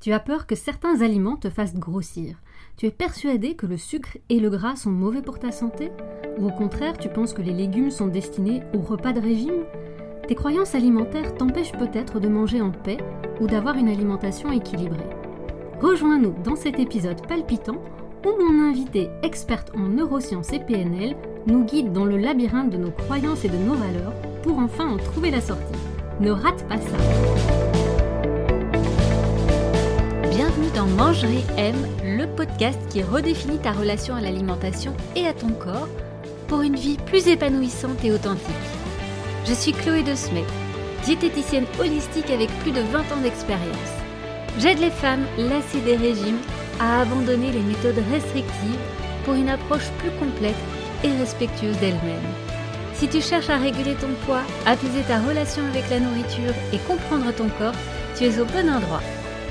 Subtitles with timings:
[0.00, 2.36] Tu as peur que certains aliments te fassent grossir.
[2.78, 5.90] Tu es persuadé que le sucre et le gras sont mauvais pour ta santé?
[6.38, 9.66] Ou au contraire, tu penses que les légumes sont destinés au repas de régime?
[10.26, 12.96] Tes croyances alimentaires t'empêchent peut-être de manger en paix
[13.42, 15.10] ou d'avoir une alimentation équilibrée.
[15.82, 17.82] Rejoins-nous dans cet épisode palpitant
[18.24, 21.14] où mon invité, experte en neurosciences et PNL,
[21.46, 24.96] nous guide dans le labyrinthe de nos croyances et de nos valeurs pour enfin en
[24.96, 25.78] trouver la sortie.
[26.20, 27.49] Ne rate pas ça
[30.80, 35.90] dans Mangerie M, le podcast qui redéfinit ta relation à l'alimentation et à ton corps
[36.48, 38.48] pour une vie plus épanouissante et authentique.
[39.46, 40.46] Je suis Chloé De Smet,
[41.04, 43.92] diététicienne holistique avec plus de 20 ans d'expérience.
[44.58, 46.40] J'aide les femmes lassées des régimes
[46.80, 48.80] à abandonner les méthodes restrictives
[49.26, 50.56] pour une approche plus complète
[51.04, 52.32] et respectueuse d'elles-mêmes.
[52.94, 57.34] Si tu cherches à réguler ton poids, apaiser ta relation avec la nourriture et comprendre
[57.34, 57.76] ton corps,
[58.16, 59.02] tu es au bon endroit.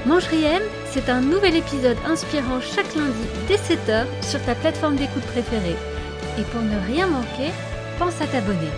[0.08, 5.24] Mangerie M, c'est un nouvel épisode inspirant chaque lundi dès 7h sur ta plateforme d'écoute
[5.24, 5.76] préférée.
[6.40, 7.52] Et pour ne rien manquer,
[8.00, 8.72] pense à t'abonner.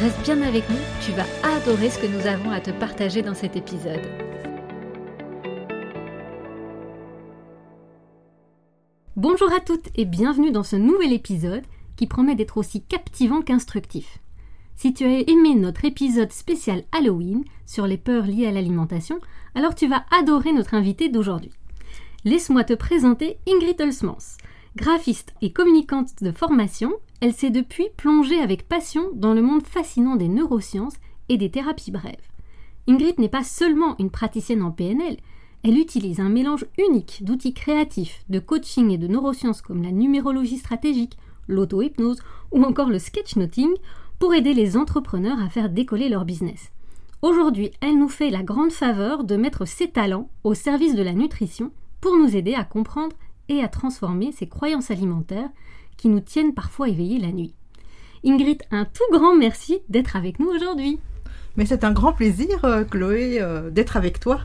[0.00, 1.26] Reste bien avec nous, tu vas
[1.56, 4.00] adorer ce que nous avons à te partager dans cet épisode.
[9.14, 11.64] Bonjour à toutes et bienvenue dans ce nouvel épisode
[11.96, 14.20] qui promet d'être aussi captivant qu'instructif.
[14.76, 19.18] Si tu as aimé notre épisode spécial Halloween sur les peurs liées à l'alimentation,
[19.54, 21.50] alors tu vas adorer notre invité d'aujourd'hui.
[22.24, 24.36] Laisse-moi te présenter Ingrid Hulsmans.
[24.76, 30.16] Graphiste et communicante de formation, elle s'est depuis plongée avec passion dans le monde fascinant
[30.16, 30.96] des neurosciences
[31.30, 32.28] et des thérapies brèves.
[32.86, 35.16] Ingrid n'est pas seulement une praticienne en PNL,
[35.64, 40.58] elle utilise un mélange unique d'outils créatifs, de coaching et de neurosciences comme la numérologie
[40.58, 41.16] stratégique,
[41.48, 42.20] l'auto-hypnose
[42.52, 43.74] ou encore le sketchnoting
[44.18, 46.70] pour aider les entrepreneurs à faire décoller leur business.
[47.22, 51.12] Aujourd'hui, elle nous fait la grande faveur de mettre ses talents au service de la
[51.12, 53.16] nutrition pour nous aider à comprendre
[53.48, 55.48] et à transformer ces croyances alimentaires
[55.96, 57.54] qui nous tiennent parfois éveillés la nuit.
[58.24, 60.98] Ingrid, un tout grand merci d'être avec nous aujourd'hui.
[61.56, 64.40] Mais c'est un grand plaisir, euh, Chloé, euh, d'être avec toi.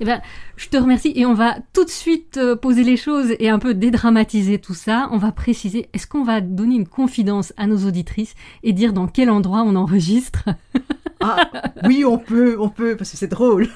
[0.00, 0.20] Eh ben,
[0.56, 3.58] je te remercie et on va tout de suite euh, poser les choses et un
[3.58, 5.08] peu dédramatiser tout ça.
[5.12, 9.06] On va préciser, est-ce qu'on va donner une confidence à nos auditrices et dire dans
[9.06, 10.44] quel endroit on enregistre?
[11.20, 11.50] Ah
[11.84, 13.68] oui, on peut, on peut, parce que c'est drôle.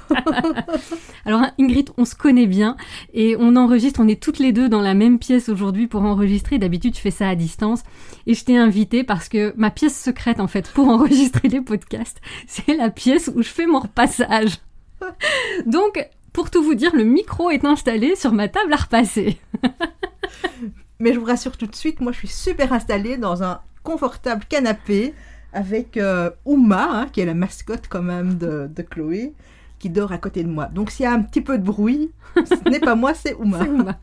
[1.24, 2.76] Alors Ingrid, on se connaît bien
[3.14, 6.58] et on enregistre, on est toutes les deux dans la même pièce aujourd'hui pour enregistrer.
[6.58, 7.84] D'habitude, je fais ça à distance
[8.26, 12.20] et je t'ai invité parce que ma pièce secrète en fait pour enregistrer les podcasts,
[12.46, 14.58] c'est la pièce où je fais mon repassage.
[15.66, 19.38] Donc, pour tout vous dire, le micro est installé sur ma table à repasser.
[21.00, 24.44] Mais je vous rassure tout de suite, moi je suis super installée dans un confortable
[24.48, 25.14] canapé
[25.52, 29.32] avec euh, Uma, hein, qui est la mascotte quand même de, Chloé,
[29.78, 30.66] qui dort à côté de moi.
[30.66, 33.60] Donc s'il y a un petit peu de bruit, ce n'est pas moi, c'est Uma.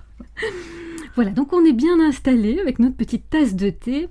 [1.15, 4.09] Voilà, donc on est bien installé avec notre petite tasse de thé.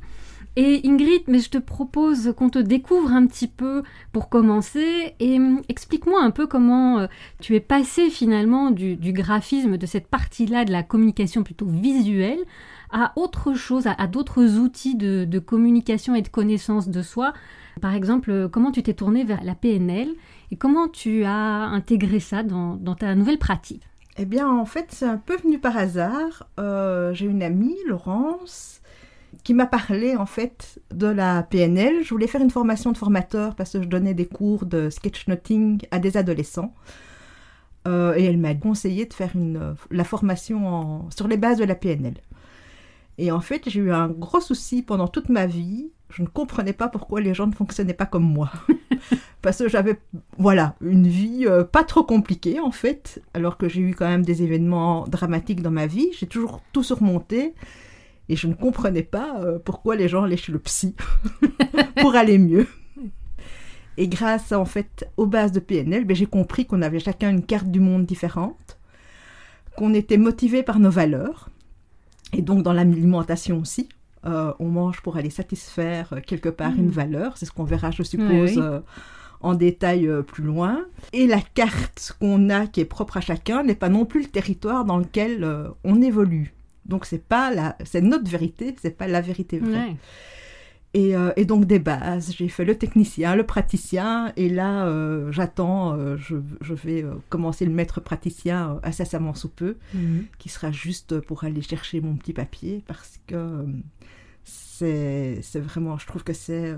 [0.57, 3.83] Et Ingrid, mais je te propose qu'on te découvre un petit peu
[4.13, 7.07] pour commencer et hum, explique-moi un peu comment euh,
[7.41, 12.39] tu es passé finalement du, graphisme, de cette partie-là de la communication plutôt visuelle,
[12.93, 17.33] à autre chose, à, d'autres outils de, communication et de connaissance de soi.
[17.81, 20.09] Par exemple, euh, comment tu t'es tourné vers la PNL
[20.53, 23.83] et comment tu as intégré ça dans, ta nouvelle pratique?
[24.17, 26.47] Eh bien, en fait, c'est un peu venu par hasard.
[26.61, 28.81] Euh, j'ai une amie, Laurence,
[29.44, 32.03] qui m'a parlé en fait de la PNL.
[32.03, 35.82] Je voulais faire une formation de formateur parce que je donnais des cours de sketchnoting
[35.91, 36.75] à des adolescents.
[37.87, 41.75] Euh, et elle m'a conseillé de faire une, la formation sur les bases de la
[41.75, 42.15] PNL.
[43.19, 45.93] Et en fait, j'ai eu un gros souci pendant toute ma vie.
[46.09, 48.50] Je ne comprenais pas pourquoi les gens ne fonctionnaient pas comme moi.
[49.43, 50.00] parce que j'avais,
[50.38, 54.25] voilà, une vie euh, pas trop compliquée en fait, alors que j'ai eu quand même
[54.25, 56.09] des événements dramatiques dans ma vie.
[56.19, 57.55] J'ai toujours tout surmonté.
[58.29, 60.95] Et je ne comprenais pas euh, pourquoi les gens allaient chez le psy
[62.01, 62.67] pour aller mieux.
[63.97, 67.45] Et grâce en fait aux bases de PNL, ben, j'ai compris qu'on avait chacun une
[67.45, 68.79] carte du monde différente,
[69.76, 71.50] qu'on était motivé par nos valeurs,
[72.32, 73.88] et donc dans l'alimentation aussi.
[74.26, 76.93] Euh, on mange pour aller satisfaire euh, quelque part une mmh.
[76.93, 78.59] valeur, c'est ce qu'on verra, je suppose,
[79.43, 80.87] en détail plus loin.
[81.12, 84.29] Et la carte qu'on a, qui est propre à chacun, n'est pas non plus le
[84.29, 85.47] territoire dans lequel
[85.85, 86.55] on évolue.
[86.87, 89.97] Donc c'est pas la, c'est notre vérité, c'est pas la vérité vraie.
[90.97, 95.97] Euh, et, donc des bases, j'ai fait le technicien, le praticien, et là euh, j'attends,
[95.97, 100.27] euh, je, vais commencer le maître praticien incessamment sous peu, mhm.
[100.39, 103.65] qui sera juste pour aller chercher mon petit papier, parce que
[104.45, 106.77] c'est, c'est vraiment, je trouve que c'est,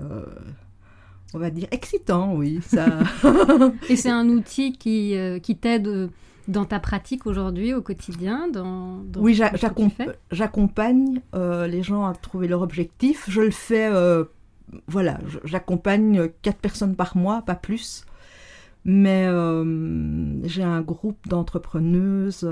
[1.33, 2.59] on va dire, excitant, oui.
[2.65, 2.99] Ça.
[3.89, 6.09] et c'est un outil qui, qui t'aide
[6.47, 9.39] dans ta pratique aujourd'hui au quotidien dans, dans Oui,
[10.31, 13.25] j'accompagne euh, les gens à trouver leur objectif.
[13.29, 14.25] Je le fais, euh,
[14.87, 18.05] voilà, j'accompagne quatre personnes par mois, pas plus.
[18.85, 22.49] Mais euh, j'ai un groupe d'entrepreneuses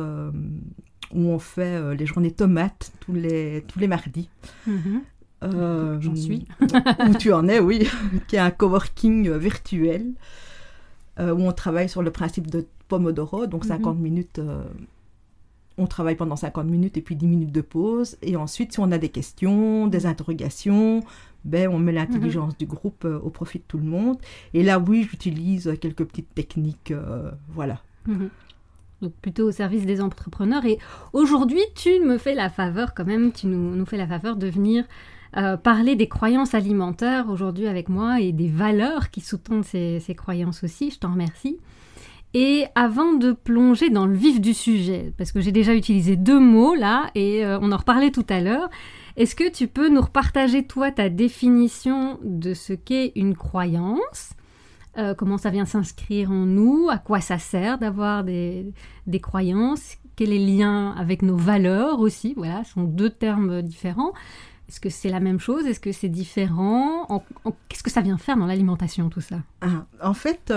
[1.14, 4.30] où on fait les journées tomates tous les, tous les mardis.
[4.68, 5.02] Mhm.
[5.44, 6.48] Euh, J'en suis.
[6.62, 7.88] où tu en es, oui,
[8.28, 10.14] qui est un coworking virtuel
[11.20, 13.70] euh, où on travaille sur le principe de Pomodoro, donc Mhm.
[13.70, 14.40] 50 minutes.
[14.40, 14.64] euh,
[15.78, 18.16] on travaille pendant 50 minutes et puis 10 minutes de pause.
[18.22, 21.02] Et ensuite, si on a des questions, des interrogations,
[21.44, 22.58] ben, on met l'intelligence Mhm.
[22.60, 24.18] du groupe euh, au profit de tout le monde.
[24.54, 26.94] Et là, oui, j'utilise quelques petites techniques.
[27.54, 27.82] voilà.
[28.08, 28.30] Mhm.
[29.02, 30.64] Donc plutôt au service des entrepreneurs.
[30.66, 30.78] Et
[31.12, 34.48] aujourd'hui, tu me fais la faveur quand même, tu nous, nous fais la faveur de
[34.48, 34.86] venir
[35.38, 40.16] euh, parler des croyances alimentaires aujourd'hui avec moi et des valeurs qui sous-tendent ces, ces
[40.16, 40.92] croyances aussi.
[40.92, 41.58] Je t'en remercie.
[42.34, 46.40] Et avant de plonger dans le vif du sujet, parce que j'ai déjà utilisé deux
[46.40, 48.70] mots là et euh, on en reparlait tout à l'heure,
[49.16, 54.32] est-ce que tu peux nous repartager toi ta définition de ce qu'est une croyance
[54.98, 58.66] euh, comment ça vient s'inscrire en nous, à quoi ça sert d'avoir des,
[59.08, 63.62] des croyances, quel est le lien avec nos valeurs aussi, voilà, ce sont deux termes
[63.62, 64.14] différents.
[64.68, 65.66] Est-ce que c'est la même chose?
[65.66, 67.06] Est-ce que c'est différent?
[67.10, 69.38] En- en- Qu'est-ce que ça vient faire dans l'alimentation tout ça?
[69.62, 70.52] Ah, en fait,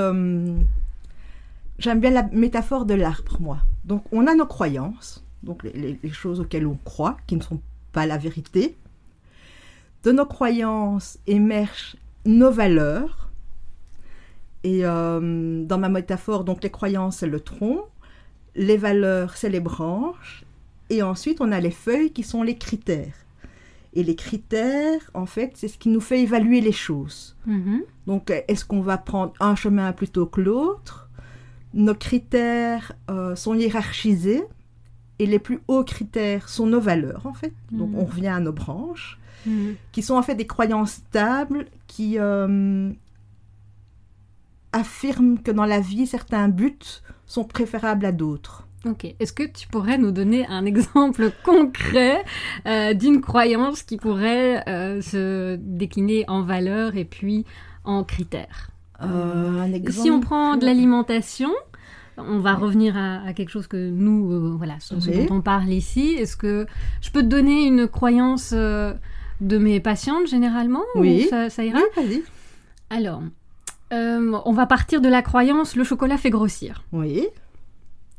[1.78, 3.58] j'aime bien la métaphore de l'arbre, moi.
[3.84, 7.60] Donc, on a nos croyances, donc les, choses auxquelles on croit, qui ne sont
[7.92, 8.76] pas la vérité.
[10.04, 13.30] De nos croyances émergent nos valeurs.
[14.64, 17.84] Et dans ma métaphore, donc les croyances, c'est le tronc,
[18.56, 20.44] les valeurs, c'est les branches,
[20.90, 23.14] et ensuite on a les feuilles qui sont les critères.
[23.98, 27.36] Et les critères, en fait, c'est ce qui nous fait évaluer les choses.
[27.46, 27.82] Mhm.
[28.06, 31.08] Donc, est-ce qu'on va prendre un chemin plutôt que l'autre?
[31.74, 34.44] Nos critères euh, sont hiérarchisés
[35.18, 37.52] et les plus hauts critères sont nos valeurs, en fait.
[37.72, 37.98] Donc, Mhm.
[37.98, 39.74] on revient à nos branches, Mhm.
[39.90, 42.92] qui sont en fait des croyances stables qui euh,
[44.72, 46.78] affirment que dans la vie, certains buts
[47.26, 48.67] sont préférables à d'autres.
[48.86, 49.06] Ok.
[49.18, 52.24] Est-ce que tu pourrais nous donner un exemple concret
[52.66, 57.44] euh, d'une croyance qui pourrait euh, se décliner en valeurs et puis
[57.84, 58.70] en critères
[59.02, 59.92] Euh, un exemple.
[60.04, 61.50] Si on prend de l'alimentation,
[62.18, 65.70] on va revenir à, à quelque chose que nous, voilà, ce, ce dont on parle
[65.70, 66.10] ici.
[66.18, 66.66] Est-ce que
[67.00, 71.26] je peux te donner une croyance de mes patientes généralement ou Oui.
[71.30, 71.78] ça, ça ira?
[71.96, 72.22] Oui, vas-y.
[72.90, 73.22] Alors,
[73.92, 76.84] on va partir de la croyance le chocolat fait grossir.
[76.92, 77.26] Oui.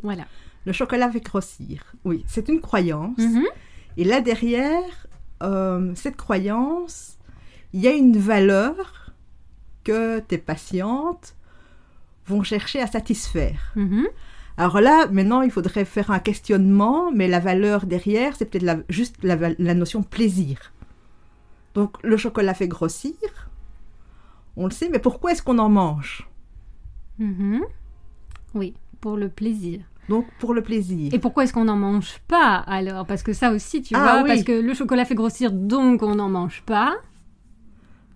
[0.04, 0.24] Voilà.
[0.66, 1.84] Le chocolat fait grossir.
[2.06, 3.18] Oui, c'est une croyance.
[3.18, 3.46] Mhm.
[3.98, 5.08] Et là derrière,
[5.44, 7.18] euh, cette croyance,
[7.74, 9.14] il y a une valeur
[9.84, 11.36] que tes patientes
[12.28, 13.72] vont chercher à satisfaire.
[13.76, 14.08] Mhm.
[14.58, 19.16] Alors là, maintenant, il faudrait faire un questionnement, mais la valeur derrière, c'est peut-être juste
[19.24, 20.74] la, notion de plaisir.
[21.76, 23.16] Donc, le chocolat fait grossir,
[24.58, 26.28] on le sait, mais pourquoi est-ce qu'on en mange?
[27.20, 27.62] Mhm.
[28.54, 29.80] Oui, pour le plaisir.
[30.10, 31.14] Donc, pour le plaisir.
[31.14, 33.06] Et pourquoi est-ce qu'on n'en mange pas alors?
[33.06, 34.28] Parce que ça aussi, tu Ah, vois, oui.
[34.30, 36.96] parce que le chocolat fait grossir, donc on n'en mange pas.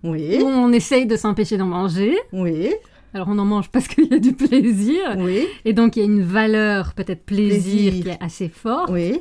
[0.02, 2.14] Oui, Ou on essaye de s'empêcher d'en manger.
[2.32, 2.70] oui,
[3.14, 5.14] Alors on en mange parce qu'il y a du plaisir.
[5.18, 8.02] oui, Et donc il y a une valeur peut-être plaisir, Plaisir.
[8.04, 8.90] qui est assez forte.
[8.90, 9.20] oui,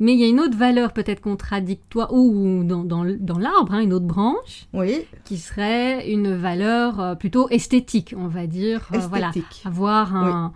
[0.00, 3.80] Mais il y a une autre valeur peut-être contradictoire, ou dans, dans, dans l'arbre, hein,
[3.80, 8.88] une autre branche, oui, qui serait une valeur euh, plutôt esthétique, on va dire.
[8.94, 9.62] Euh, voilà, esthétique.
[9.64, 10.52] avoir un,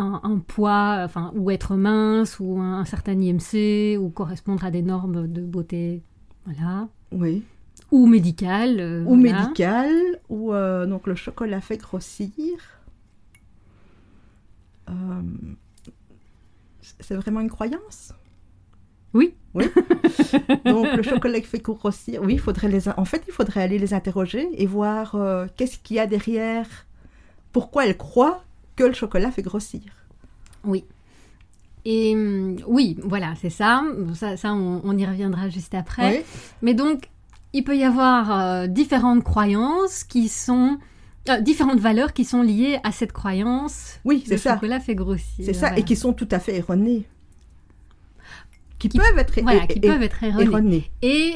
[0.00, 4.70] un, un poids, enfin, ou être mince, ou un, un certain IMC, ou correspondre à
[4.70, 6.02] des normes de beauté,
[6.46, 6.88] voilà.
[7.12, 7.44] Oui.
[7.90, 8.78] Ou médicale.
[8.80, 9.42] euh, ou voilà.
[9.42, 9.90] médical,
[10.28, 12.56] ou euh, donc le chocolat fait grossir.
[14.88, 15.22] Euh,
[17.00, 18.12] c'est vraiment une croyance?
[19.12, 19.34] Oui.
[20.64, 23.92] Donc le chocolat fait grossir, oui, il faudrait les, en fait, il faudrait aller les
[23.92, 25.16] interroger et voir
[25.56, 26.68] qu'est-ce qu'il y a derrière,
[27.50, 28.44] pourquoi elles croient
[28.80, 29.80] que le chocolat fait grossir.
[30.64, 30.84] Oui.
[31.84, 33.82] Et hum, oui, voilà, c'est ça.
[34.14, 36.18] Ça, ça, on, on y reviendra juste après.
[36.18, 36.24] Oui,
[36.62, 37.08] Mais donc,
[37.52, 40.78] il peut y avoir euh, différentes croyances qui sont...
[41.28, 43.98] euh, différentes valeurs qui sont liées à cette croyance.
[44.04, 44.54] oui, Le c'est ça.
[44.54, 45.44] chocolat fait grossir.
[45.44, 45.78] C'est ça, voilà.
[45.78, 47.06] et qui sont tout à fait erronées.
[48.78, 50.44] Qui, Qui- peuvent être, Voilà, é- qui é- peuvent être erronées.
[50.46, 50.90] erronées.
[51.02, 51.34] Et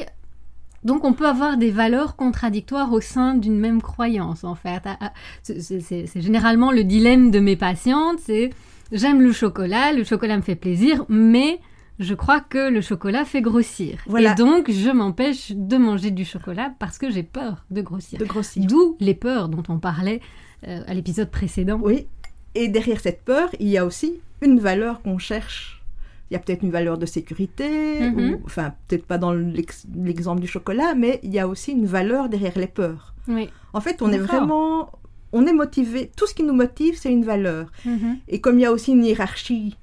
[0.85, 4.81] donc, on peut avoir des valeurs contradictoires au sein d'une même croyance, en fait.
[4.85, 5.13] Ah, ah,
[5.43, 8.51] c'est- généralement le dilemme de mes patientes, c'est
[8.91, 11.59] j'aime le chocolat, le chocolat me fait plaisir, mais
[11.99, 13.97] je crois que le chocolat fait grossir.
[14.05, 14.33] Voilà.
[14.33, 18.19] Et donc, je m'empêche de manger du chocolat parce que j'ai peur de grossir.
[18.19, 18.63] De grossir.
[18.65, 20.21] D'où les peurs dont on parlait
[20.67, 21.79] euh, à l'épisode précédent.
[21.81, 22.07] Oui,
[22.53, 25.81] Et derrière cette peur, il y a aussi une valeur qu'on cherche.
[26.29, 28.17] Il y a peut-être une valeur de sécurité, Mhm.
[28.33, 31.85] ou, enfin peut-être pas dans l'ex- l'exemple du chocolat, mais il y a aussi une
[31.85, 33.13] valeur derrière les peurs.
[33.27, 33.49] Oui.
[33.73, 34.89] En fait, on est vraiment,
[35.33, 36.09] on est motivé.
[36.17, 37.71] Tout ce qui nous motive, c'est une valeur.
[37.85, 38.17] Mhm.
[38.27, 39.77] Et comme il y a aussi une hiérarchie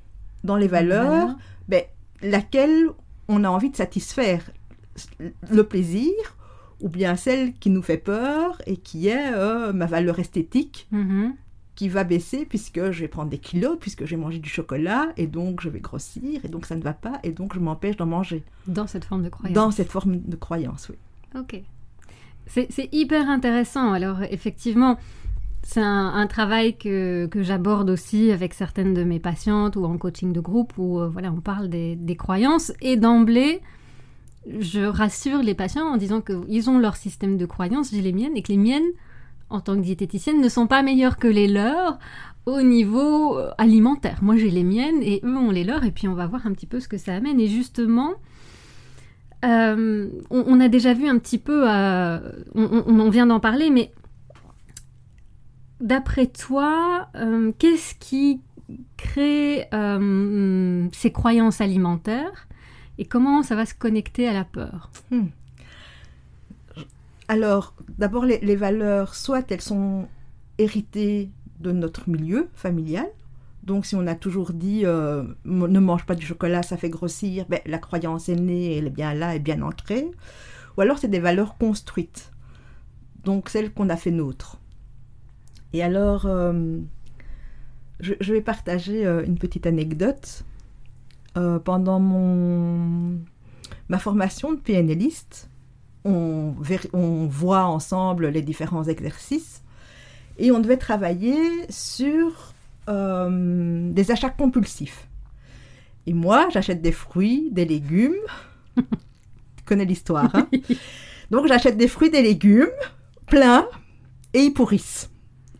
[0.44, 1.36] dans les valeurs, Valeur.
[1.68, 1.82] ben,
[2.22, 2.86] laquelle
[3.28, 4.42] on a envie de satisfaire?
[5.50, 6.12] Le plaisir
[6.80, 10.86] ou bien celle qui nous fait peur et qui est euh, ma valeur esthétique?
[10.90, 11.34] Mhm.
[11.74, 15.26] Qui va baisser puisque je vais prendre des kilos, puisque j'ai mangé du chocolat et
[15.26, 18.06] donc je vais grossir et donc ça ne va pas et donc je m'empêche d'en
[18.06, 18.44] manger.
[18.66, 19.54] Dans cette forme de croyance.
[19.54, 20.96] Dans cette forme de croyance, oui.
[21.38, 21.62] Ok.
[22.46, 23.92] C'est hyper intéressant.
[23.92, 24.98] Alors, effectivement,
[25.62, 29.96] c'est un, un travail que, que j'aborde aussi avec certaines de mes patientes ou en
[29.96, 32.72] coaching de groupe où euh, voilà, on parle des, des croyances.
[32.82, 33.62] Et d'emblée,
[34.58, 38.36] je rassure les patients en disant qu'ils ont leur système de croyances, j'ai les miennes,
[38.36, 38.90] et que les miennes,
[39.52, 41.98] en tant que diététicienne, ne sont pas meilleures que les leurs
[42.46, 44.18] au niveau euh, alimentaire.
[44.22, 46.52] Moi, j'ai les miennes et eux ont les leurs, et puis on va voir un
[46.52, 47.38] petit peu ce que ça amène.
[47.38, 48.14] Et justement,
[49.44, 52.18] euh, on, a déjà vu un petit peu, euh,
[52.54, 53.92] on, vient d'en parler, mais
[55.80, 57.08] d'après toi,
[57.58, 58.40] qu'est-ce qui
[58.96, 59.68] crée
[60.92, 62.46] ces croyances alimentaires
[62.98, 64.90] et comment ça va se connecter à la peur?
[67.32, 70.06] Alors, d'abord, les, valeurs, soit elles sont
[70.58, 73.06] héritées de notre milieu familial.
[73.62, 77.46] Donc, si on a toujours dit euh, ne mange pas du chocolat, ça fait grossir,
[77.48, 80.10] ben, la croyance est née, elle est bien là, elle est bien ancrée.
[80.76, 82.32] Ou alors, c'est des valeurs construites.
[83.24, 84.58] Donc, celles qu'on a fait nôtres.
[85.72, 86.80] Et alors, euh,
[88.00, 90.44] je, vais partager euh, une petite anecdote.
[91.64, 93.18] Pendant mon,
[93.88, 95.48] ma formation de PNListe,
[96.04, 96.54] on,
[97.28, 99.62] voit ensemble les différents exercices
[100.38, 101.36] et on devait travailler
[101.68, 102.52] sur
[102.88, 105.06] euh, des achats compulsifs.
[106.06, 108.16] Et moi, j'achète des fruits, des légumes.
[108.76, 110.48] tu connais l'histoire, hein?
[111.30, 112.70] Donc j'achète des fruits, des légumes,
[113.26, 113.66] plein,
[114.34, 115.10] et ils pourrissent.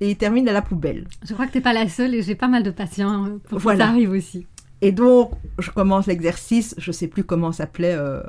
[0.01, 1.07] Et ils terminent à la poubelle.
[1.25, 3.61] Je crois que t'es pas la seule et j'ai pas mal de patients euh, pour
[3.61, 3.79] Voilà.
[3.79, 4.47] que ça arrive aussi.
[4.81, 8.21] Et donc, je commence l'exercice, je sais plus comment s'appelait euh,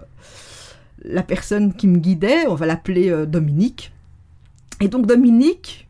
[1.04, 3.94] la personne qui me guidait, on va l'appeler euh, Dominique.
[4.82, 5.88] Et donc, Dominique,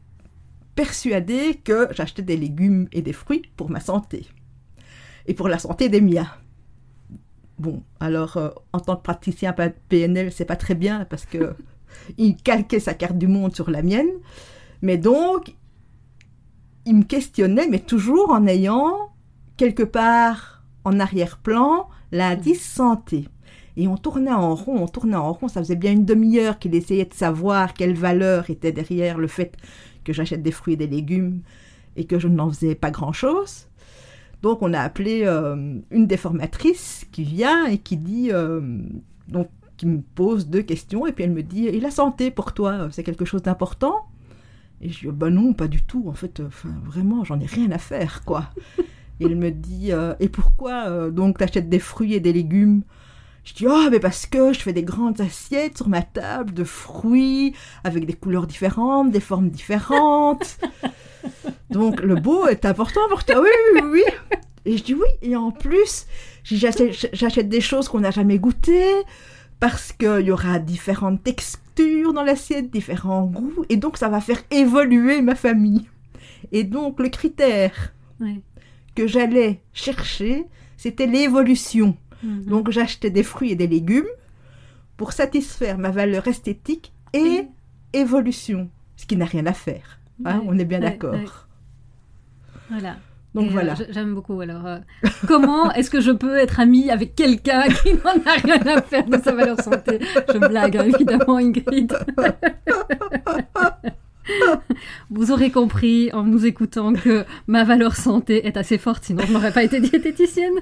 [0.75, 4.27] persuadé que j'achetais des légumes et des fruits pour ma santé.
[5.25, 6.29] Et pour la santé des miens.
[7.59, 9.55] Bon, alors, euh, en tant que praticien
[9.89, 11.55] PNL, c'est pas très bien parce que
[12.17, 14.09] il calquait sa carte du monde sur la mienne.
[14.81, 15.55] Mais donc,
[16.85, 19.13] il me questionnait, mais toujours en ayant
[19.55, 23.29] quelque part en arrière-plan l'indice santé.
[23.75, 25.47] Et on tournait en rond, on tournait en rond.
[25.47, 29.57] Ça faisait bien une demi-heure qu'il essayait de savoir quelle valeur était derrière le fait
[30.03, 31.41] que j'achète des fruits et des légumes
[31.95, 33.67] et que je n'en faisais pas grand-chose.
[34.41, 38.61] Donc on a appelé euh, une des formatrices qui vient et qui dit, euh,
[39.27, 42.53] donc qui me pose deux questions et puis elle me dit, et la santé pour
[42.53, 44.05] toi, c'est quelque chose d'important?
[44.81, 46.05] Et je dis, ben non, pas du tout.
[46.09, 48.49] En fait, enfin, vraiment, j'en ai rien à faire, quoi.
[48.77, 48.83] Et
[49.25, 52.83] elle me dit euh, Et pourquoi donc t'achètes des fruits et des légumes
[53.43, 56.63] Je dis Oh, mais parce que je fais des grandes assiettes sur ma table de
[56.63, 60.57] fruits avec des couleurs différentes, des formes différentes.
[61.69, 63.41] donc le beau est important pour toi.
[63.41, 64.03] Oui, oui, oui.
[64.65, 65.07] Et je dis Oui.
[65.21, 66.05] Et en plus,
[66.43, 69.03] j'achète des choses qu'on n'a jamais goûtées
[69.59, 73.65] parce qu'il y aura différentes textures dans l'assiette, différents goûts.
[73.69, 75.87] Et donc ça va faire évoluer ma famille.
[76.51, 77.93] Et donc le critère
[78.95, 80.45] que j'allais chercher,
[80.77, 81.97] c'était l'évolution.
[82.23, 82.45] Mhm.
[82.45, 84.07] Donc j'achetais des fruits et des légumes
[84.97, 87.45] pour satisfaire ma valeur esthétique et
[87.93, 89.99] évolution, ce qui n'a rien à faire.
[90.25, 91.15] hein, on est bien d'accord.
[92.69, 92.95] Voilà.
[93.35, 93.75] Donc Et, euh, voilà.
[93.89, 94.39] J'aime beaucoup.
[94.41, 94.77] Alors, euh,
[95.27, 99.05] comment est-ce que je peux être amie avec quelqu'un qui n'en a rien à faire
[99.05, 99.99] de sa valeur santé?
[100.31, 101.93] Je blague, hein, évidemment, Ingrid.
[105.09, 109.33] Vous aurez compris en nous écoutant que ma valeur santé est assez forte, sinon je
[109.33, 110.53] n'aurais pas été diététicienne.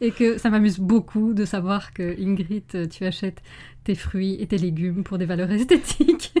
[0.00, 3.42] et que ça m'amuse beaucoup de savoir que Ingrid, tu achètes
[3.84, 6.32] tes fruits et tes légumes pour des valeurs esthétiques.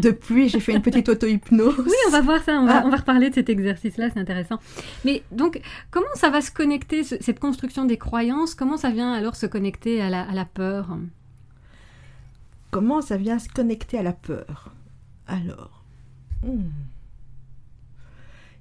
[0.00, 1.74] Depuis, j'ai fait une petite auto-hypnose.
[1.78, 2.82] Oui, on va voir ça, on va, Ah.
[2.86, 4.58] on va reparler de cet exercice-là, c'est intéressant.
[5.04, 5.60] Mais donc,
[5.90, 9.46] comment ça va se connecter, ce- cette construction des croyances, comment ça vient alors se
[9.46, 10.96] connecter à la, à la peur?
[12.70, 14.72] Comment ça vient se connecter à la peur?
[15.26, 15.84] Alors,
[16.42, 16.68] hmm.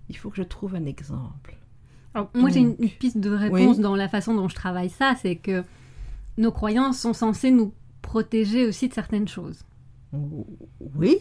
[0.09, 1.55] il faut que je trouve un exemple.
[2.13, 3.83] Alors, Moi, j'ai une, piste de réponse oui.
[3.83, 5.63] dans la façon dont je travaille ça, c'est que
[6.37, 9.63] nos croyances sont censées nous protéger aussi de certaines choses.
[10.95, 11.17] Oui,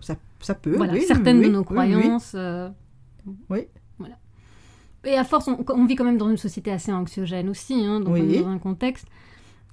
[0.00, 2.32] Ça, ça peut, Voilà, oui, certaines oui, de nos croyances.
[2.34, 2.68] euh,
[3.50, 3.66] Oui.
[3.98, 4.16] Voilà.
[5.04, 8.00] Et à force, on, on vit quand même dans une société assez anxiogène aussi, hein,
[8.00, 9.06] donc dans un contexte.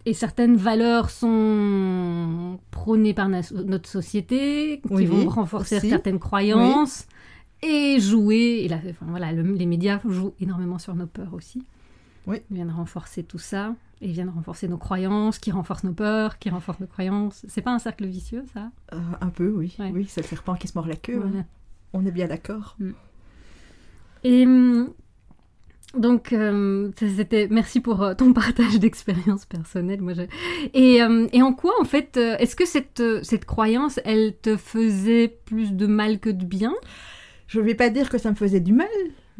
[0.06, 5.90] Et certaines valeurs sont prônées par notre société, qui Oui, vont renforcer aussi.
[5.90, 7.06] certaines croyances
[7.62, 8.62] et jouer.
[8.64, 11.64] Et la- enfin, voilà, le- les médias jouent énormément sur nos peurs aussi.
[12.28, 12.38] Oui.
[12.50, 13.76] Ils viennent renforcer tout ça.
[14.02, 17.46] Et ils viennent renforcer nos croyances, qui renforcent nos peurs, qui renforcent nos croyances.
[17.50, 18.72] C'est pas un cercle vicieux, ça?
[18.94, 19.76] Euh, un peu, oui.
[19.78, 19.92] Ouais.
[19.94, 21.18] Oui, c'est le serpent qui se mord la queue.
[21.18, 21.40] Voilà.
[21.40, 21.46] hein.
[21.92, 22.78] On est bien d'accord.
[24.24, 24.90] Et hum,
[25.98, 30.02] donc, euh, c'était merci pour euh, ton partage d'expérience personnelle.
[30.02, 30.22] Moi, je-
[30.74, 35.28] et, euh, et en quoi, en fait, est-ce que cette, cette croyance, elle te faisait
[35.46, 36.74] plus de mal que de bien?
[37.48, 38.88] Je vais pas dire que ça me faisait du mal,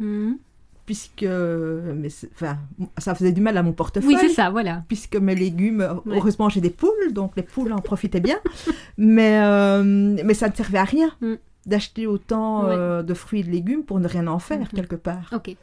[0.00, 0.38] Mhm.
[0.86, 2.58] puisque mais enfin,
[2.98, 4.14] ça faisait du mal à mon portefeuille.
[4.14, 4.82] Oui, c'est ça, voilà.
[4.88, 6.16] Puisque mes légumes, Ouais.
[6.16, 8.38] heureusement j'ai des poules, donc les poules en profitaient bien,
[8.98, 9.38] mais,
[10.24, 11.34] mais ça ne servait à rien Mm.
[11.66, 14.68] D'acheter autant euh, de fruits et de légumes pour ne rien en faire Mhm.
[14.68, 15.30] quelque part.
[15.34, 15.54] Ok.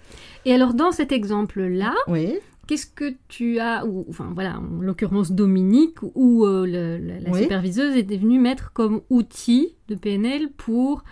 [0.46, 2.36] Et alors, dans cet exemple-là, Oui,
[2.68, 7.30] qu'est-ce que tu as, ou enfin voilà, en l'occurrence Dominique, ou euh, le- la, la
[7.32, 7.44] Oui.
[7.44, 11.04] superviseuse était venue mettre comme outil de PNL pour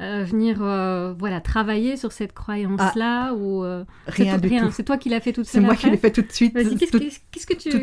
[0.00, 4.70] euh, venir euh, voilà travailler sur cette croyance-là ou euh, c'est rien du tout.
[4.72, 5.62] C'est toi qui l'as fait toute C'est seule.
[5.62, 6.52] moi à qui l'ai fait tout de suite.
[6.52, 7.10] Qu'est-ce que tu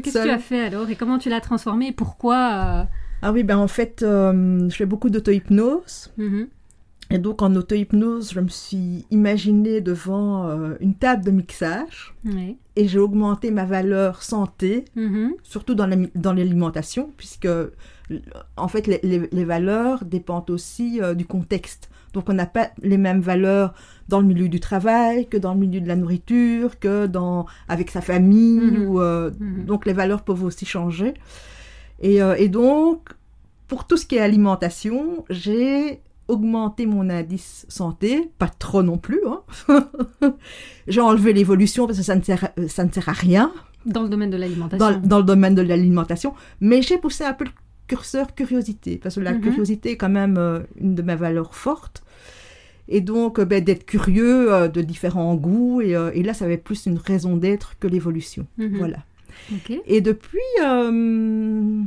[0.01, 2.88] qu'est-ce que tu as fait alors et comment tu l'as transformé et pourquoi
[3.21, 6.11] Ah oui, ben en fait, euh, je fais beaucoup d'auto-hypnose.
[6.17, 6.47] mhm,
[7.11, 12.15] Et donc en auto-hypnose, je me suis imaginée devant euh, une table de mixage
[12.77, 17.47] et j'ai augmenté ma valeur santé, mhm, surtout dans la- dans l'alimentation, puisque
[18.57, 21.89] en fait les, les- les valeurs dépendent aussi euh, du contexte.
[22.13, 23.73] Donc on n'a pas les mêmes valeurs
[24.09, 27.89] dans le milieu du travail que dans le milieu de la nourriture, que dans avec
[27.91, 28.59] sa famille.
[28.59, 28.85] Mhm.
[28.87, 29.65] Ou, euh, mhm.
[29.65, 31.13] donc les valeurs peuvent aussi changer.
[32.01, 33.10] Et, euh, et donc,
[33.67, 39.22] pour tout ce qui est alimentation, j'ai augmenté mon indice santé, pas trop non plus.
[39.27, 39.41] hein.
[40.88, 43.51] j'ai enlevé l'évolution parce que ça ne sert, à- ça ne sert à rien
[43.86, 44.86] Dans le domaine de l'alimentation.
[44.86, 47.52] dans, dans le domaine de l'alimentation, mais j'ai poussé un peu le
[47.88, 49.41] curseur curiosité, parce que la Mhm.
[49.41, 52.02] curiosité est quand même euh, une de mes valeurs fortes.
[52.88, 56.45] Et donc, euh, ben, d'être curieux euh, de différents goûts, et, euh, et là, ça
[56.45, 58.47] avait plus une raison d'être que l'évolution.
[58.58, 58.78] Mhm.
[58.78, 58.97] Voilà.
[59.88, 61.82] Et depuis, euh,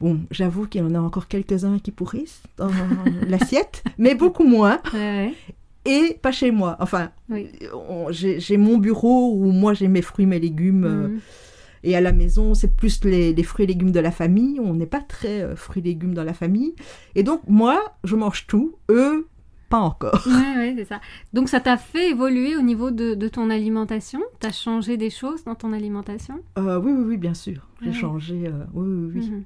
[0.00, 2.68] bon, j'avoue qu'il y en a encore quelques-uns qui pourrissent dans
[3.28, 5.34] l'assiette, mais beaucoup moins, Ouais, ouais.
[5.84, 6.76] et pas chez moi.
[6.80, 7.48] Enfin, Oui.
[8.10, 10.84] j'ai mon bureau où moi j'ai mes fruits, mes légumes.
[10.84, 11.20] euh, Mhm.
[11.84, 14.58] et à la maison, c'est plus les, les fruits et légumes de la famille.
[14.60, 16.74] On n'est pas très euh, fruits et légumes dans la famille.
[17.14, 18.74] Et donc, moi, je mange tout.
[18.90, 19.28] Eux,
[19.68, 20.24] pas encore.
[20.26, 21.00] Ouais, ouais, c'est ça.
[21.32, 24.20] Donc ça t'a fait évoluer au niveau de, de ton alimentation?
[24.40, 26.40] T'as changé des choses dans ton alimentation?
[26.58, 27.68] Euh, oui, oui, oui, bien sûr.
[27.82, 27.94] J'ai Ouais.
[27.94, 28.46] changé.
[28.46, 29.28] euh, oui, oui, oui.
[29.30, 29.44] Mhm.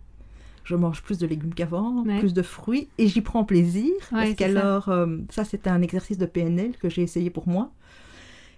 [0.64, 2.18] Je mange plus de légumes qu'avant, Ouais.
[2.20, 2.88] plus de fruits.
[2.99, 3.90] Et j'y prends plaisir.
[4.12, 7.70] Ouais, parce qu'alors, euh, ça, c'était un exercice de PNL que j'ai essayé pour moi.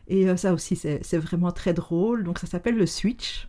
[0.08, 2.24] Et euh, ça aussi, c'est vraiment très drôle.
[2.24, 3.48] Donc, ça s'appelle le switch.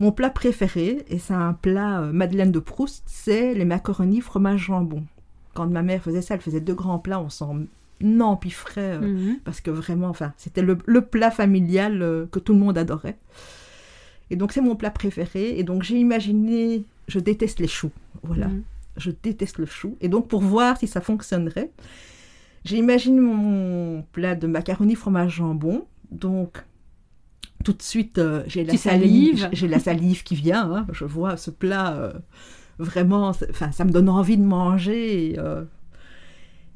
[0.00, 4.62] Mon plat préféré, et c'est un plat euh, Madeleine de Proust, c'est les macaronis fromage
[4.66, 5.04] jambon.
[5.54, 7.60] Quand ma mère faisait ça, elle faisait deux grands plats, on s'en
[8.20, 8.96] empiffrait.
[8.96, 9.38] euh, Mhm.
[9.44, 13.16] parce que vraiment, enfin, c'était le, le plat familial euh, que tout le monde adorait.
[14.30, 15.56] Et donc, c'est mon plat préféré.
[15.58, 17.90] Et donc, j'ai imaginé, je déteste les choux.
[18.22, 18.62] Voilà, Mhm.
[18.96, 19.96] je déteste le chou.
[20.00, 21.70] Et donc, pour voir si ça fonctionnerait,
[22.64, 25.86] j'ai imaginé mon plat de macaroni fromage jambon.
[26.10, 26.64] Donc,
[27.64, 30.72] tout de suite, euh, j'ai la salive, j'ai la salive qui vient.
[30.72, 30.86] hein.
[30.92, 32.12] Je vois ce plat euh,
[32.78, 35.30] vraiment, enfin, ça me donne envie de manger.
[35.32, 35.64] Et, euh,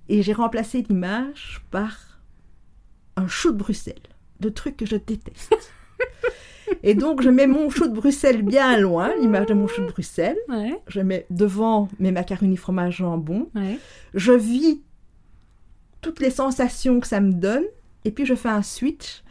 [0.09, 2.21] et j'ai remplacé l'image par
[3.17, 3.95] un chou de Bruxelles,
[4.43, 5.55] le truc que je déteste.
[6.83, 9.87] Et donc, je mets mon chou de Bruxelles bien loin, l'image de mon chou de
[9.89, 10.37] Bruxelles.
[10.49, 13.49] Ouais, Je mets devant mes macaronis fromage jambon.
[13.55, 13.79] ouais.
[14.15, 14.83] Je vis
[16.01, 17.65] toutes les sensations que ça me donne.
[18.05, 19.23] Et puis, je fais un switch.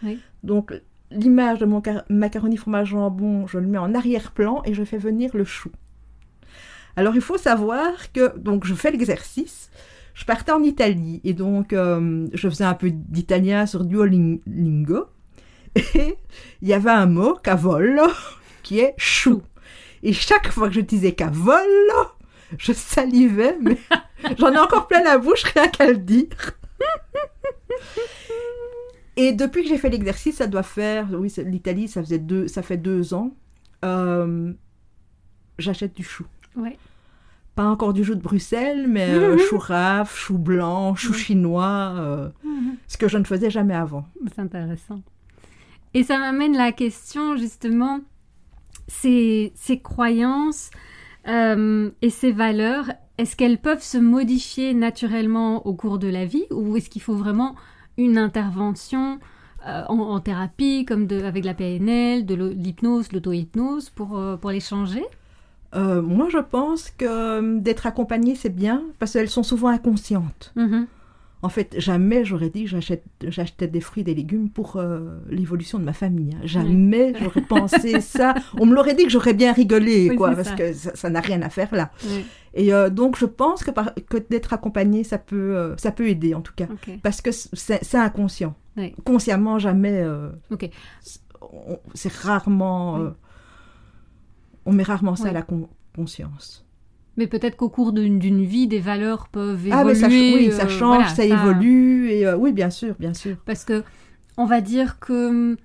[0.43, 0.73] Donc,
[1.11, 4.97] l'image de mon car- macaroni fromage jambon, je le mets en arrière-plan et je fais
[4.97, 5.71] venir le chou.
[6.97, 9.69] Alors, il faut savoir que, donc, je fais l'exercice.
[10.13, 15.05] Je partais en Italie et donc, euh, je faisais un peu d'italien sur Duolingo.
[15.75, 16.17] Et
[16.61, 18.07] il y avait un mot, cavolo,
[18.63, 19.41] qui est chou.
[20.03, 21.61] Et chaque fois que je disais cavolo,
[22.57, 23.77] je salivais, mais
[24.39, 26.27] j'en ai encore plein la bouche, rien qu'à le dire.
[29.17, 32.61] Et depuis que j'ai fait l'exercice, ça doit faire, oui, l'Italie, ça faisait deux, ça
[32.61, 33.31] fait deux ans.
[33.85, 34.51] euh,
[35.57, 36.25] J'achète du chou.
[36.57, 36.77] Ouais.
[37.55, 39.39] Pas encore du chou de Bruxelles, mais euh, Mhm.
[39.39, 41.17] chou raf, chou blanc, chou Ouais.
[41.17, 42.75] chinois, euh, Mhm.
[42.87, 44.05] ce que je ne faisais jamais avant.
[44.27, 44.99] C'est intéressant.
[45.95, 48.01] Et ça m'amène la question, justement,
[48.89, 50.69] ces, ces croyances
[51.25, 56.43] euh, et ces valeurs, est-ce qu'elles peuvent se modifier naturellement au cours de la vie
[56.51, 57.55] ou est-ce qu'il faut vraiment
[57.97, 59.19] une intervention
[59.65, 64.59] euh, en, thérapie, comme de, avec la PNL, de l'hypnose, l'auto-hypnose, pour, euh, pour les
[64.59, 65.05] changer?
[65.75, 70.51] Euh, Moi, je pense que d'être accompagnée, c'est bien, parce qu'elles sont souvent inconscientes.
[70.57, 70.85] Mm-hmm.
[71.45, 72.77] En fait, jamais j'aurais dit que
[73.29, 74.81] j'achetais des fruits et des légumes pour
[75.29, 76.35] l'évolution de ma famille.
[76.35, 76.41] Hein.
[76.43, 78.33] Jamais j'aurais pensé ça.
[78.59, 81.49] On me l'aurait dit que j'aurais bien rigolé, quoi, parce que ça n'a rien à
[81.49, 81.91] faire là.
[82.53, 86.53] Et donc, je pense que, que d'être accompagnée, ça peut, ça peut aider, en tout
[86.55, 86.67] cas.
[87.03, 88.55] Parce que c'est inconscient.
[89.03, 90.01] Consciemment, jamais.
[90.03, 90.29] Euh,
[91.93, 92.99] c'est rarement.
[92.99, 93.09] Euh,
[94.65, 95.45] on met rarement ça à la
[95.95, 96.64] conscience.
[97.17, 99.91] Mais peut-être qu'au cours d'une vie, des valeurs peuvent évoluer.
[99.91, 102.09] Ah, ça, oui, ça euh, change, ça, évolue.
[102.09, 103.37] Et, oui, bien sûr, bien sûr.
[103.45, 103.83] Parce que
[104.37, 105.57] on va dire que hum,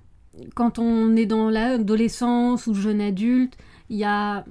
[0.54, 3.56] quand on est dans l'adolescence ou jeune adulte,
[3.88, 4.44] il y a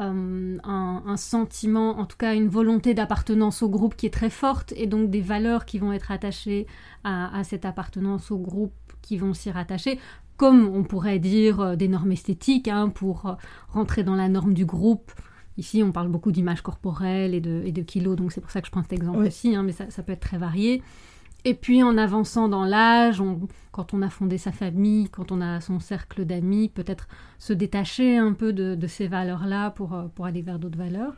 [0.00, 4.74] euh, un, sentiment, en tout cas une volonté d'appartenance au groupe qui est très forte
[4.76, 6.66] et donc des valeurs qui vont être attachées
[7.04, 10.00] à, cette appartenance au groupe qui vont s'y rattacher,
[10.36, 13.32] comme on pourrait dire euh, des normes esthétiques hein, pour euh,
[13.68, 15.12] rentrer dans la norme du groupe.
[15.56, 18.60] Ici, on parle beaucoup d'image corporelle et de, et de kilos, donc c'est pour ça
[18.60, 20.82] que je prends cet exemple aussi, hein, mais ça, ça, peut être très varié.
[21.44, 23.22] Et puis en avançant dans l'âge,
[23.70, 27.06] quand on a fondé sa famille, quand on a son cercle d'amis, peut-être
[27.38, 31.12] se détacher un peu de, ces valeurs-là pour, euh, pour aller vers d'autres valeurs.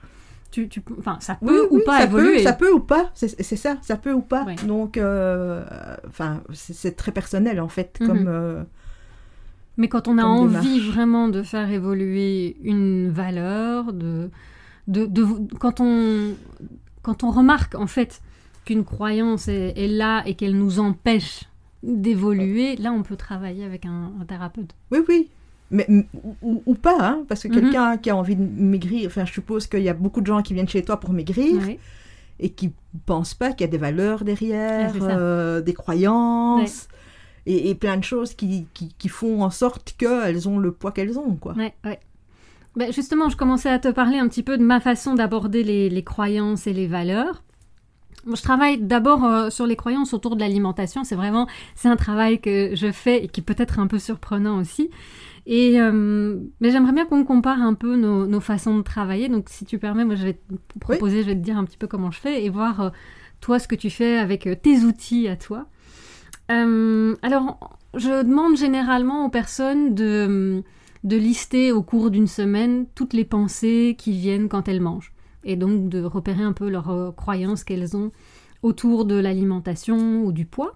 [0.51, 2.37] Tu, tu, enfin, ça peut ou pas ça évoluer.
[2.37, 4.47] Peut, ça peut ou pas, c'est ça, ça peut ou pas.
[4.67, 5.65] Donc, euh,
[6.07, 7.99] enfin, c'est très personnel en fait.
[8.01, 8.07] Mhm.
[8.07, 8.63] comme, euh,
[9.77, 14.31] Mais quand on a envie vraiment de faire évoluer une valeur, de,
[14.89, 15.25] de, de,
[15.59, 16.35] quand, on,
[17.03, 18.23] quand on remarque en fait
[18.65, 21.45] qu'une croyance est, là et qu'elle nous empêche
[21.83, 24.75] d'évoluer, là on peut travailler avec un, thérapeute.
[24.91, 25.29] Oui, oui.
[25.71, 25.87] Mais,
[26.43, 27.55] ou, pas, hein, parce que mhm.
[27.55, 30.41] quelqu'un qui a envie de maigrir, enfin je suppose qu'il y a beaucoup de gens
[30.41, 31.61] qui viennent chez toi pour maigrir
[32.39, 32.73] et qui
[33.05, 36.89] pensent pas qu'il y a des valeurs derrière, euh, des croyances.
[37.47, 41.37] Et, plein de choses qui, qui, font en sorte qu'elles ont le poids qu'elles ont.
[41.37, 41.55] Quoi.
[41.55, 42.01] Ouais, ouais.
[42.75, 45.89] Ben justement, je commençais à te parler un petit peu de ma façon d'aborder les,
[45.89, 47.43] les, croyances et les valeurs
[48.35, 51.05] je travaille d'abord euh, sur les croyances autour de l'alimentation.
[51.05, 54.59] C'est vraiment, c'est un travail que je fais et qui peut être un peu surprenant
[54.59, 54.91] aussi.
[55.47, 59.29] Et euh, mais j'aimerais bien qu'on compare un peu nos, façons de travailler.
[59.29, 61.77] Donc, si tu permets, moi, je vais te proposer, je vais te dire un petit
[61.77, 62.91] peu comment je fais et voir euh,
[63.41, 65.67] toi ce que tu fais avec tes outils à toi.
[66.49, 70.63] Alors, je demande généralement aux personnes de
[71.05, 75.13] de lister au cours d'une semaine toutes les pensées qui viennent quand elles mangent
[75.45, 78.11] et donc de repérer un peu leurs euh, croyances qu'elles ont
[78.63, 80.75] autour de l'alimentation ou du poids.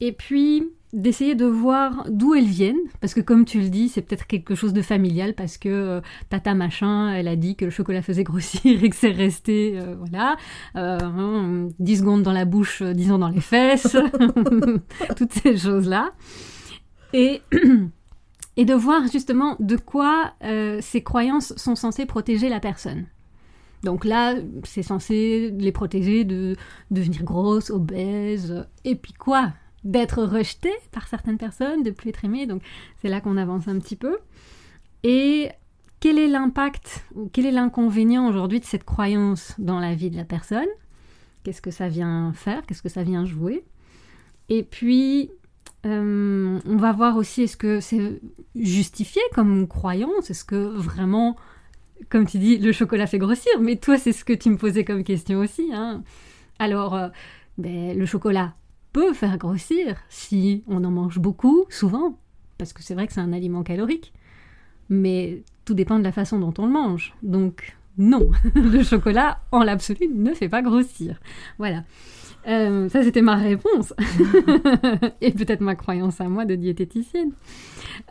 [0.00, 4.02] Et puis d'essayer de voir d'où elles viennent, parce que comme tu le dis, c'est
[4.02, 7.70] peut-être quelque chose de familial, parce que euh, tata machin, elle a dit que le
[7.70, 10.36] chocolat faisait grossir et que c'est resté, euh, voilà,
[11.78, 13.96] 10 secondes dans la bouche, 10 ans dans les fesses,
[15.16, 16.12] toutes ces choses-là.
[17.12, 17.42] Et,
[18.56, 20.32] et de voir justement de quoi
[20.80, 23.06] ces croyances sont censées protéger la personne.
[23.84, 26.56] Donc là, c'est censé les protéger de
[26.90, 29.52] devenir grosses, obèses, et puis quoi?
[29.84, 32.46] D'être rejetées par certaines personnes, de plus être aimées.
[32.46, 32.62] Donc
[33.00, 34.18] c'est là qu'on avance un petit peu.
[35.04, 35.50] Et
[36.00, 40.16] quel est l'impact ou quel est l'inconvénient aujourd'hui de cette croyance dans la vie de
[40.16, 40.68] la personne?
[41.44, 42.66] Qu'est-ce que ça vient faire?
[42.66, 43.64] Qu'est-ce que ça vient jouer?
[44.48, 45.30] Et puis,
[45.86, 48.20] euh, on va voir aussi est-ce que c'est
[48.56, 50.30] justifié comme croyance?
[50.30, 51.36] Est-ce que vraiment
[52.08, 54.84] comme tu dis, le chocolat fait grossir, mais toi, c'est ce que tu me posais
[54.84, 55.70] comme question aussi.
[55.72, 56.02] Hein.
[56.58, 57.08] Alors, euh,
[57.58, 58.54] ben, le chocolat
[59.14, 62.18] faire grossir si on en mange beaucoup, souvent,
[62.58, 64.12] parce que c'est vrai que c'est un aliment calorique.
[64.88, 67.14] Mais tout dépend de la façon dont on le mange.
[67.22, 71.20] Donc, non, le chocolat, en l'absolu, ne fait pas grossir.
[71.58, 71.84] Voilà.
[72.46, 73.92] Euh, ça, c'était ma réponse.
[75.20, 77.32] Et peut-être ma croyance à moi de diététicienne,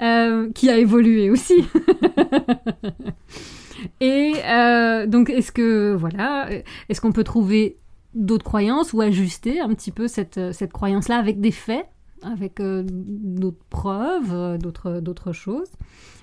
[0.02, 1.66] euh, qui a évolué aussi.
[4.02, 6.50] Et euh, donc, est-ce que, voilà,
[6.90, 7.78] est-ce qu'on peut trouver
[8.14, 11.88] d'autres croyances ou ajuster un petit peu cette, cette croyance-là avec des faits,
[12.22, 15.70] avec euh, d'autres preuves, euh, d'autres, d'autres choses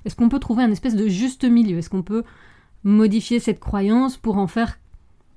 [0.05, 1.79] Est-ce qu'on peut trouver un espèce de juste milieu?
[1.79, 2.25] Est-ce qu'on peut
[2.83, 4.79] modifier cette croyance pour en faire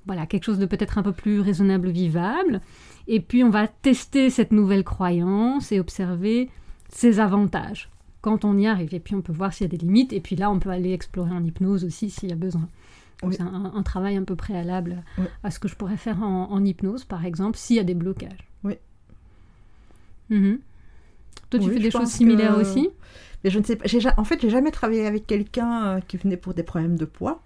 [0.06, 2.62] voilà, quelque chose de peut-être un peu plus raisonnable, vivable?
[3.08, 6.50] Et puis, on va tester cette nouvelle croyance et observer
[6.90, 7.90] ses avantages
[8.22, 8.94] quand on y arrive.
[8.94, 10.14] Et puis on peut voir s'il y a des limites.
[10.14, 12.68] Et puis là, on peut aller explorer en hypnose aussi s'il y a besoin.
[13.22, 15.04] C'est un, travail un peu préalable
[15.44, 18.48] à ce que je pourrais faire en, hypnose, par exemple, s'il y a des blocages.
[18.64, 18.76] Oui.
[20.30, 20.60] Mhm.
[21.50, 22.90] Toi, tu fais des choses similaires aussi?
[23.44, 23.86] Mais je ne sais pas.
[24.18, 27.42] En fait, j'ai jamais travaillé avec quelqu'un euh, qui venait pour des problèmes de poids.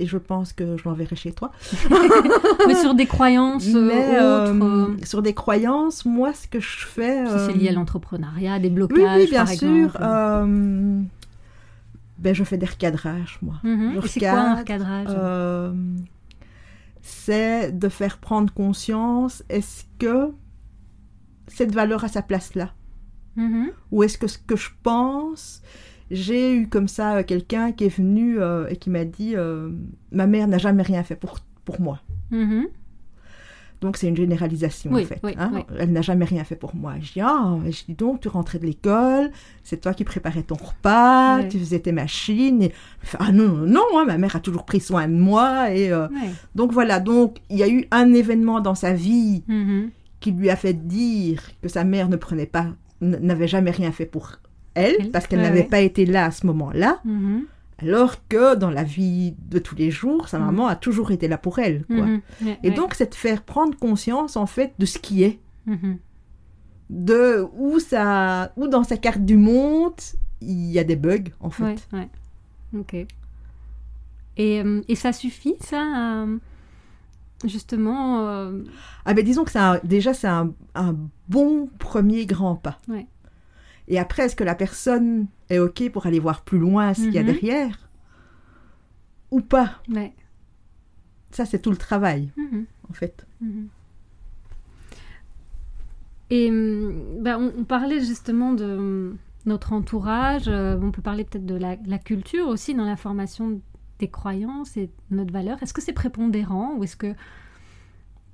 [0.00, 1.52] et je pense que je l'enverrai chez toi.
[2.66, 4.64] Mais sur des croyances euh, Mais, euh, autres.
[4.64, 7.24] euh, sur des croyances, moi, ce que je fais.
[7.26, 9.68] si c'est lié à l'entrepreneuriat, des Oui, blocages, oui, bien par sûr.
[9.68, 11.04] exemple.
[12.24, 13.56] Ben, je fais des recadrages, moi.
[13.62, 14.00] Mhm.
[14.06, 15.74] c'est quoi un recadrage Euh,
[17.02, 20.32] c'est de faire prendre conscience, est-ce que
[21.46, 22.72] cette valeur a sa place là?
[23.36, 23.72] Mhm.
[23.92, 25.60] Ou est-ce que ce que je pense,
[26.10, 29.34] j'ai eu comme ça euh, quelqu'un qui est venu euh, et qui m'a dit
[30.10, 32.00] ma mère n'a jamais rien fait pour, pour moi.
[32.30, 32.68] Mhm.
[33.80, 35.20] Donc c'est une généralisation Oui, en fait.
[35.22, 35.50] oui, hein.
[35.54, 35.60] oui.
[35.78, 36.94] Elle n'a jamais rien fait pour moi.
[37.02, 39.30] Je dis ah, je dis donc tu rentrais de l'école,
[39.62, 42.62] c'est toi qui préparais ton repas, tu faisais tes machines.
[42.62, 42.72] Et...
[43.18, 46.08] Ah non non non, hein, ma mère a toujours pris soin de moi et euh,
[46.54, 47.00] donc voilà.
[47.00, 49.90] Donc il y a eu un événement dans sa vie Mhm.
[50.20, 52.68] qui lui a fait dire que sa mère ne prenait pas,
[53.02, 54.32] n'avait jamais rien fait pour
[54.74, 57.00] elle Elle, parce qu'elle n'avait pas été là à ce moment-là.
[57.04, 57.44] Mhm.
[57.78, 60.44] Alors que dans la vie de tous les jours, sa Mhm.
[60.46, 61.84] maman a toujours été là pour elle.
[61.86, 62.06] Quoi.
[62.06, 62.20] Mhm.
[62.42, 65.40] Ouais, Et donc, c'est de faire prendre conscience, en fait, de ce qui est.
[65.66, 65.98] Mhm.
[66.90, 69.94] De où, ça, où dans sa carte du monde,
[70.40, 71.64] il y a des bugs, en fait.
[71.92, 72.08] Ouais, ouais.
[72.78, 72.94] Ok.
[74.36, 76.38] Et, euh, et ça suffit, ça euh,
[77.44, 78.26] Justement.
[78.28, 78.62] euh,
[79.04, 80.96] Ah ben, disons que un- déjà, c'est un, un
[81.28, 82.78] bon premier grand pas.
[82.88, 83.06] Ouais.
[83.88, 87.14] Et après, est-ce que la personne est OK pour aller voir plus loin ce qu'il
[87.14, 87.26] y a Mhm.
[87.32, 87.88] derrière
[89.30, 89.82] Ou pas?
[89.88, 90.12] Ouais.
[91.30, 92.64] Ça, c'est tout le travail, Mhm.
[92.88, 93.26] en fait.
[93.40, 93.68] Mhm.
[96.30, 96.50] Et
[97.20, 99.16] bah, on, on parlait justement de hum,
[99.46, 103.60] notre entourage, euh, on peut parler peut-être de la, la culture aussi dans la formation
[103.98, 105.62] des croyances et de notre valeur.
[105.62, 107.14] Est-ce que c'est prépondérant ou est-ce que...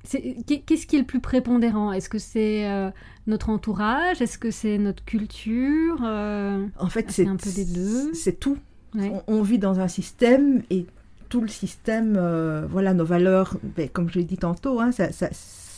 [0.09, 1.93] Qu'est-ce qui est le plus prépondérant?
[1.93, 2.91] Est-ce que c'est euh,
[3.27, 4.21] notre entourage?
[4.23, 5.99] Est-ce que c'est notre culture?
[6.05, 8.13] Euh, En fait, C'est un peu des deux.
[8.15, 8.57] C'est tout.
[8.95, 9.13] ouais.
[9.29, 10.87] On, on vit dans un système et
[11.29, 15.13] tout le système, euh, voilà, nos valeurs, ben, comme je l'ai dit tantôt, hein, ça-
[15.13, 15.31] ça-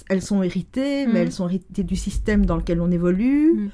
[0.08, 3.70] elles sont héritées, mais elles sont héritées du système dans lequel on évolue, Mhm.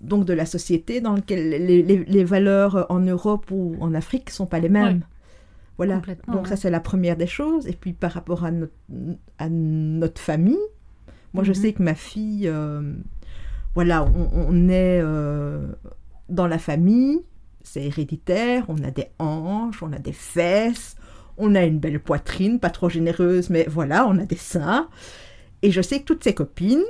[0.00, 4.30] donc de la société dans lequel les, les- les valeurs en Europe ou en Afrique
[4.30, 5.02] sont pas les mêmes.
[5.86, 6.00] Voilà.
[6.28, 6.48] Donc ouais.
[6.48, 7.66] ça c'est la première des choses.
[7.66, 8.72] Et puis par rapport à notre,
[9.38, 10.58] à notre famille,
[11.34, 11.54] moi je Mhm.
[11.54, 12.92] sais que ma fille, euh,
[13.74, 15.66] voilà, on, on est euh,
[16.28, 17.20] dans la famille,
[17.62, 20.96] c'est héréditaire, on a des hanches, on a des fesses,
[21.38, 24.88] on a une belle poitrine, pas trop généreuse, mais voilà, on a des seins.
[25.62, 26.84] Et je sais que toutes ses copines,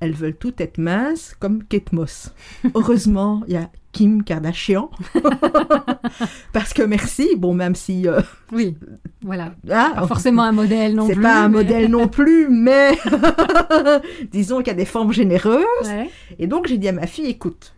[0.00, 2.32] elles veulent toutes être minces comme Kate Moss.
[2.74, 4.90] Heureusement, il y a Kim Kardashian.
[6.52, 8.06] Parce que merci, bon, même si...
[8.08, 8.20] euh,
[8.52, 8.76] Oui,
[9.22, 9.54] voilà.
[9.70, 11.22] hein, Pas forcément un modèle non c'est plus.
[11.22, 12.90] pas un modèle non plus, mais
[14.32, 15.64] disons qu'il y a des formes généreuses.
[15.86, 16.10] Ouais.
[16.38, 17.72] Et donc j'ai dit à ma fille, écoute,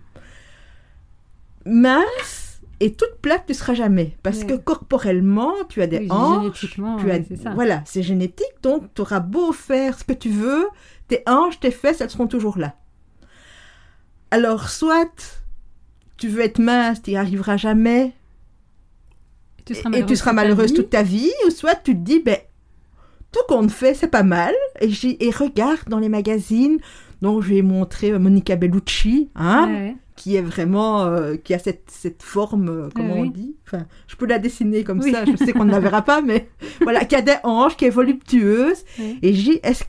[1.65, 4.17] mince et toute plate, tu seras jamais.
[4.23, 4.47] Parce Ouais.
[4.47, 6.43] que corporellement, tu as des Oui, hanches.
[6.43, 7.51] génétiquement, Tu ouais, as, c'est ça.
[7.55, 10.67] voilà, c'est génétique, donc tu auras beau faire ce que tu veux,
[11.09, 12.75] tes hanches, tes fesses, elles seront toujours là.
[14.31, 15.39] Alors, soit
[16.19, 18.13] tu veux être mince, tu n'y arriveras jamais,
[19.65, 21.93] Tu seras et malheureuse tu seras toute ta malheureuse toute ta vie, ou soit tu
[21.95, 22.39] te dis, ben,
[23.33, 26.79] tout qu'on fait, c'est pas mal, et, j'ai- et regarde dans les magazines,
[27.23, 29.97] donc je vais montrer euh, Monica Bellucci, hein, Ouais.
[30.15, 33.31] qui est vraiment, euh, qui a cette, cette forme, euh, comment on oui.
[33.31, 33.57] dit?
[33.67, 35.11] Enfin, je peux la dessiner comme Oui.
[35.13, 36.49] ça, je sais qu'on ne la verra pas, mais
[36.83, 38.85] voilà, qui a des hanches, qui est voluptueuse,
[39.23, 39.85] et j'ai est-ce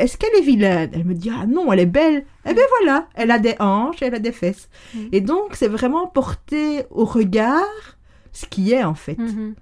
[0.00, 0.90] est-ce qu'elle est vilaine?
[0.92, 2.24] Elle me dit, ah non, elle est belle.
[2.46, 4.68] Eh bien voilà, elle a des hanches, elle a des fesses.
[4.94, 4.98] Mm.
[5.12, 7.64] Et donc, c'est vraiment porter au regard
[8.32, 9.18] ce qui est, en fait.
[9.18, 9.54] Mhm.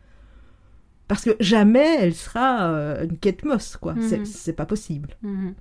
[1.08, 3.94] Parce que jamais elle sera euh, une Kate Moss, quoi.
[4.00, 4.24] C'est- Mhm.
[4.24, 5.16] C'est pas possible.
[5.22, 5.54] Mhm.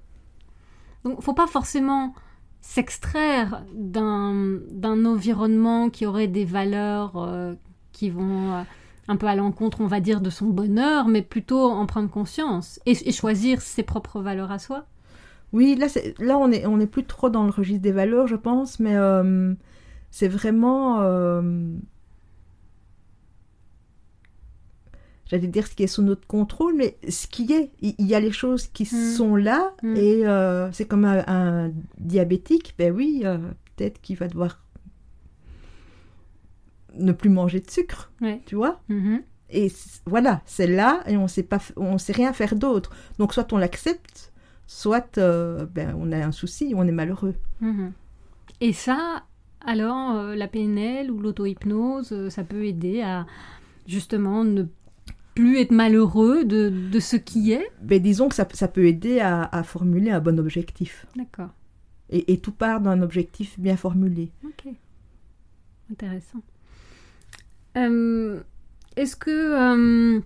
[1.03, 2.13] Donc, faut pas forcément
[2.61, 4.33] s'extraire d'un
[4.71, 7.53] d'un environnement qui aurait des valeurs euh,
[7.91, 8.61] qui vont euh,
[9.07, 12.79] un peu à l'encontre, on va dire, de son bonheur, mais plutôt en prendre conscience
[12.85, 14.85] et, et choisir ses propres valeurs à soi.
[15.53, 15.87] Oui, là,
[16.19, 18.95] là on est, on est plus trop dans le registre des valeurs, je pense, mais
[18.95, 19.53] euh,
[20.11, 21.01] c'est vraiment.
[21.01, 21.41] euh,
[25.27, 27.71] J'allais dire ce qui est sous notre contrôle, mais ce qui est.
[27.81, 28.87] Il il y a les choses qui Mm.
[29.15, 29.95] sont là, Mm.
[29.95, 33.23] et euh, c'est comme un, un diabétique, ben oui,
[33.75, 34.59] peut-être qu'il va devoir
[36.99, 38.41] ne plus manger de sucre, Ouais.
[38.45, 39.21] tu vois Mhm.
[39.51, 39.71] Et
[40.07, 42.89] voilà, c'est là et on sait pas, on sait rien faire d'autre.
[43.19, 44.33] Donc soit on l'accepte,
[44.67, 47.35] soit euh, ben, on a un souci, on est malheureux.
[47.61, 47.91] Mhm.
[48.61, 49.23] Et ça,
[49.65, 53.25] alors, euh, la PNL ou l'auto-hypnose, euh, ça peut aider à
[53.87, 54.63] justement ne
[55.35, 57.67] plus être malheureux de, de ce qui est?
[57.81, 61.05] Ben, disons que ça, ça peut aider à, à formuler un bon objectif.
[61.15, 61.49] D'accord.
[62.09, 64.31] Et, et tout part d'un objectif bien formulé.
[64.45, 64.73] Ok.
[65.91, 66.39] Intéressant.
[67.77, 68.41] Euh,
[68.95, 70.21] est-ce que euh,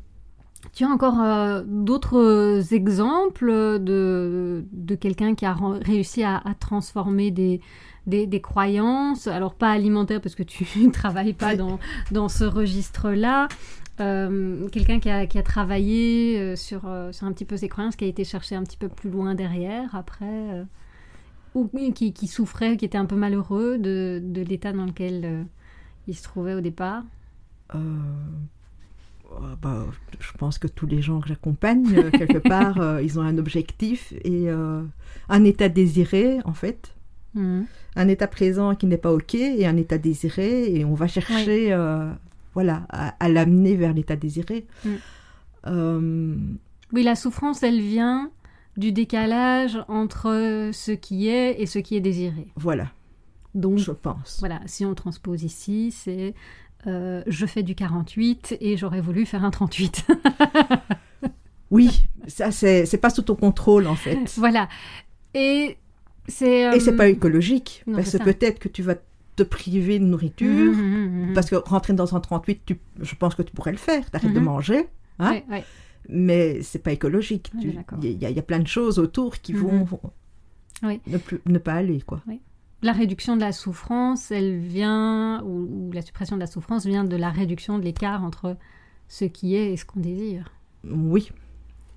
[0.74, 7.62] tu as encore euh, d'autres exemples de, de quelqu'un qui a réussi à, transformer des,
[8.06, 11.80] des, des croyances, alors pas alimentaires parce que tu ne travailles pas dans,
[12.12, 13.48] dans ce registre-là,
[13.98, 16.82] quelqu'un qui a, qui a travaillé sur,
[17.12, 19.36] sur un petit peu ses croyances, qui a été chercher un petit peu plus loin
[19.36, 20.66] derrière après,
[21.54, 25.46] ou qui, qui souffrait, qui était un peu malheureux de, de l'état dans lequel
[26.08, 27.04] il se trouvait au départ?
[27.76, 27.80] Euh,
[29.32, 29.86] euh, bah,
[30.20, 33.38] je pense que tous les gens que j'accompagne, euh, quelque part, euh, ils ont un
[33.38, 36.96] objectif et un état désiré, en fait.
[37.36, 37.66] Mhm.
[37.96, 40.74] Un état présent qui n'est pas OK et un état désiré.
[40.74, 41.76] Et on va chercher
[42.56, 44.66] voilà, à, à l'amener vers l'état désiré.
[44.84, 44.90] Mm.
[45.68, 46.36] Euh,
[46.94, 48.32] Oui, la souffrance, elle vient
[48.78, 52.48] du décalage entre ce qui est et ce qui est désiré.
[52.56, 52.88] voilà,
[53.54, 54.38] Donc, je pense.
[54.40, 56.34] voilà, si on transpose ici, c'est
[56.88, 60.08] euh, je fais du 48 et j'aurais voulu faire un 38.
[61.72, 64.18] Oui, ça, c'est pas sous ton contrôle, en fait.
[64.38, 64.68] voilà.
[65.36, 65.78] Et
[66.28, 66.76] c'est.
[66.76, 67.84] Et c'est euh, pas écologique.
[67.86, 68.96] non, parce que peut-être que tu vas
[69.36, 70.48] te priver de nourriture.
[70.50, 71.34] mhm, mhm, mhm.
[71.36, 74.10] Parce que rentrer dans un 38, tu- je pense que tu pourrais le faire.
[74.10, 74.88] T'arrêtes de manger.
[75.20, 75.32] hein.
[75.32, 75.64] Ouais, ouais.
[76.10, 77.52] mais c'est pas écologique.
[77.62, 77.74] Il
[78.20, 79.86] y, a- il y a plein de choses autour qui vont.
[80.82, 81.02] Oui.
[81.06, 82.22] ne, plus- ne pas aller, quoi.
[82.82, 87.04] La réduction de la souffrance, elle vient, ou, ou la suppression de la souffrance vient
[87.04, 88.56] de la réduction de l'écart entre
[89.10, 90.52] ce qui est et ce qu'on désire.
[90.86, 91.32] Oui.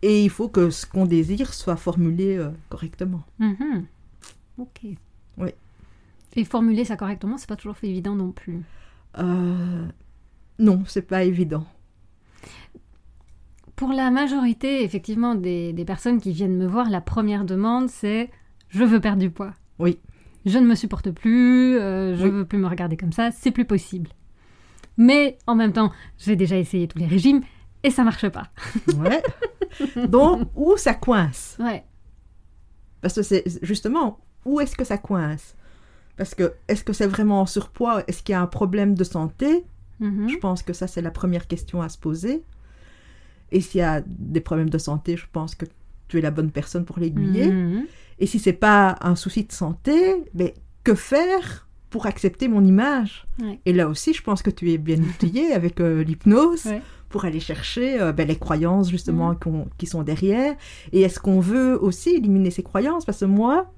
[0.02, 3.22] Et il faut que ce qu'on désire soit formulé euh, correctement.
[3.38, 3.86] Mhm.
[4.58, 4.80] Ok.
[5.38, 5.50] Oui.
[6.34, 8.60] Et formuler ça correctement, c'est pas toujours évident non plus.
[9.18, 9.86] Euh,
[10.58, 11.66] non, c'est pas évident.
[13.76, 18.30] Pour la majorité, effectivement, des, des personnes qui viennent me voir, la première demande, c'est
[18.68, 19.52] je veux perdre du poids.
[19.78, 19.98] Oui.
[20.44, 22.30] Je ne me supporte plus, euh, je Oui.
[22.30, 24.10] veux plus me regarder comme ça, c'est plus possible.
[24.96, 27.40] Mais en même temps, j'ai déjà essayé tous les régimes
[27.82, 28.50] et ça marche pas.
[28.98, 29.22] Ouais.
[30.08, 31.56] Donc, où ça coince?
[31.58, 31.84] Ouais.
[33.00, 35.54] Parce que c'est justement, où est-ce que ça coince?
[36.16, 38.04] Parce que, est-ce que c'est vraiment en surpoids?
[38.06, 39.64] Est-ce qu'il y a un problème de santé?
[40.00, 40.28] Mhm.
[40.28, 42.42] Je pense que ça, c'est la première question à se poser.
[43.50, 45.64] Et s'il y a des problèmes de santé, je pense que
[46.08, 47.50] tu es la bonne personne pour l'aiguiller.
[47.50, 47.86] Mhm.
[48.22, 49.96] Et si c'est pas un souci de santé,
[50.32, 50.54] mais
[50.84, 53.26] que faire pour accepter mon image?
[53.42, 53.58] Ouais.
[53.66, 56.80] Et là aussi, je pense que tu es bien outillé avec euh, l'hypnose Ouais.
[57.10, 60.54] pour aller chercher euh, ben, les croyances justement qu'on- qui sont derrière.
[60.92, 63.04] Et est-ce qu'on veut aussi éliminer ces croyances?
[63.04, 63.72] Parce que moi,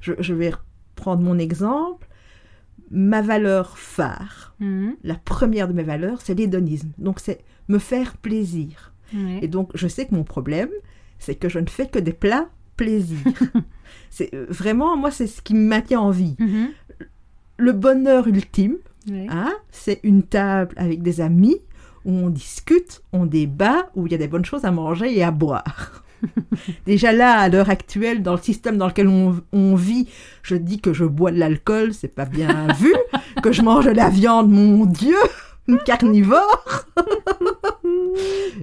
[0.00, 0.52] je, je vais
[0.94, 2.06] prendre mon exemple.
[2.90, 4.94] Ma valeur phare, Mhm.
[5.04, 6.90] la première de mes valeurs, c'est l'hédonisme.
[6.98, 8.94] Donc c'est me faire plaisir.
[9.42, 10.68] Et donc, je sais que mon problème,
[11.18, 13.18] c'est que je ne fais que des plats plaisir.
[14.10, 16.36] c'est euh, vraiment, moi, c'est ce qui me maintient en vie.
[16.38, 16.68] Mhm.
[17.58, 18.76] Le bonheur ultime,
[19.28, 21.56] hein, c'est une table avec des amis
[22.04, 25.24] où on discute, on débat, où il y a des bonnes choses à manger et
[25.24, 26.04] à boire.
[26.86, 30.08] Déjà là, à l'heure actuelle, dans le système dans lequel on, on vit,
[30.42, 32.94] je dis que je bois de l'alcool, c'est pas bien vu.
[33.42, 35.16] que je mange de la viande, mon Dieu,
[35.66, 36.86] une carnivore.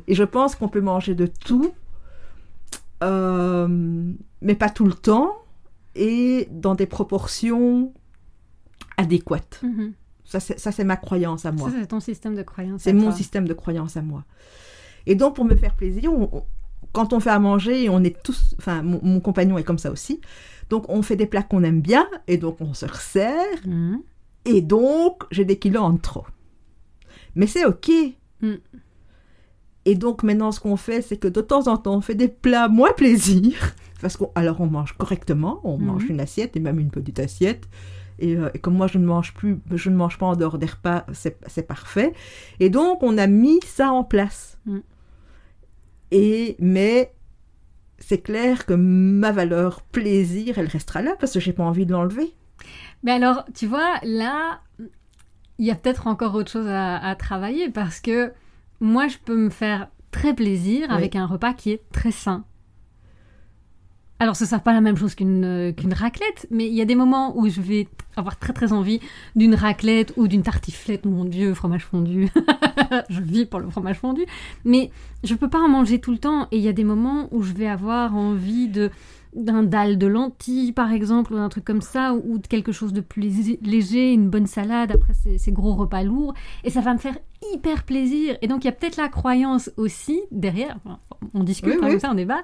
[0.08, 1.73] et je pense qu'on peut manger de tout,
[3.06, 3.68] euh,
[4.41, 5.32] mais pas tout le temps,
[5.96, 7.94] et dans des proportions
[8.98, 9.62] adéquates.
[10.26, 11.70] Ça, c'est ça, c'est ma croyance à moi.
[11.70, 12.82] Ça, c'est ton système de croyance.
[12.82, 13.12] C'est mon toi.
[13.12, 14.24] système de croyance à moi.
[15.06, 16.44] Et donc, pour me faire plaisir, on- on-
[16.94, 19.91] quand on fait à manger, on est tous, enfin, mon, mon compagnon est comme ça
[19.91, 20.22] aussi.
[20.70, 24.02] Donc, on fait des plats qu'on aime bien, et donc on se resserre, Mhm.
[24.46, 26.26] et donc j'ai des kilos en trop.
[27.36, 27.91] Mais c'est ok.
[28.41, 28.54] Mm.
[29.86, 32.28] Et donc maintenant, ce qu'on fait, c'est que de temps en temps, on fait des
[32.28, 33.54] plats moins plaisir.
[34.02, 35.86] Parce qu'on, alors on mange correctement, on Mhm.
[35.86, 37.67] mange une assiette et même une petite assiette.
[38.19, 40.58] Et, euh, et comme moi, je ne mange plus, je ne mange pas en dehors
[40.58, 42.13] des repas, c'est, c'est parfait.
[42.60, 44.58] Et donc, on a mis ça en place.
[44.65, 44.80] Mm.
[46.12, 47.13] Et mais
[48.00, 51.91] c'est clair que ma valeur plaisir, elle restera là parce que j'ai pas envie de
[51.91, 52.34] l'enlever.
[53.04, 54.62] Mais alors, tu vois, là,
[55.58, 58.32] il y a peut-être encore autre chose à, à travailler parce que
[58.80, 60.96] moi, je peux me faire très plaisir Oui.
[60.96, 62.45] avec un repas qui est très sain.
[64.20, 66.86] Alors, ce sera pas la même chose qu'une euh, qu'une raclette, mais il y a
[66.86, 69.02] des moments où je vais avoir très très envie
[69.36, 72.30] d'une raclette ou d'une tartiflette, mon Dieu, fromage fondu.
[73.10, 74.26] je vis pour le fromage fondu,
[74.64, 74.89] mais
[75.26, 76.47] je peux pas en manger tout le temps.
[76.52, 78.89] Et il y a des moments où je vais avoir envie de
[79.36, 82.94] d'un dalle de lentilles, par exemple, ou d'un truc comme ça, ou, de quelque chose
[82.94, 86.34] de plus lég- léger, une bonne salade après ces, ces gros repas lourds,
[86.64, 87.18] et ça va me faire
[87.54, 88.38] hyper plaisir.
[88.42, 90.78] Et donc il y a peut-être la croyance aussi derrière,
[91.34, 91.92] on discute Oui, hein, oui.
[91.92, 92.42] comme ça, on débat,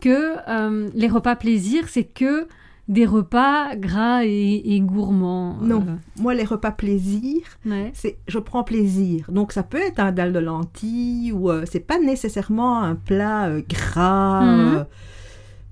[0.00, 2.48] que euh, les repas plaisir, c'est que
[2.88, 5.56] des repas gras et, et gourmands.
[5.60, 5.84] Non,
[6.20, 7.90] moi les repas plaisir, euh, ouais.
[7.94, 9.26] c'est je prends plaisir.
[9.30, 13.46] Donc ça peut être un dalle de lentilles ou euh, c'est pas nécessairement un plat
[13.48, 14.42] euh, gras.
[14.42, 14.74] Mhm.
[14.76, 14.84] euh,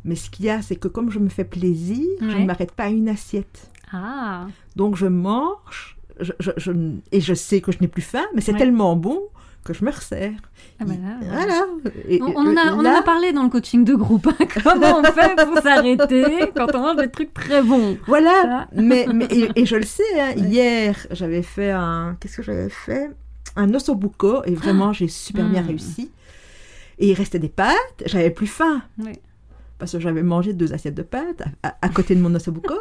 [0.04, 2.72] mais ce qu'il y a, c'est que comme je me fais plaisir, je ne m'arrête
[2.72, 3.70] pas à une assiette.
[3.92, 4.46] Ah,
[4.76, 6.72] Donc je mange je, je- je-
[7.10, 8.58] et je sais que je n'ai plus faim, mais c'est Ouais.
[8.58, 9.20] tellement bon
[9.64, 10.30] que je me resserre.
[10.78, 11.16] Ah bah là.
[11.22, 11.66] Voilà.
[12.08, 14.28] Et- On, on en a, on en là- a parlé dans le coaching de groupe.
[14.28, 14.36] hein.
[14.62, 17.98] Comment on fait pour s'arrêter quand on mange des trucs très bons?
[18.06, 22.16] Voilà, mais, mais et, et je le sais, hein, hier j'avais fait un.
[22.20, 23.10] Qu'est-ce que j'avais fait?
[23.56, 25.66] Un ossobuco et vraiment j'ai super bien Mm.
[25.66, 26.10] réussi.
[26.98, 29.18] Et il restait des pâtes, j'avais plus faim Ouais.
[29.78, 32.74] Parce que j'avais mangé deux assiettes de pâtes à, à- à côté de mon ossobuco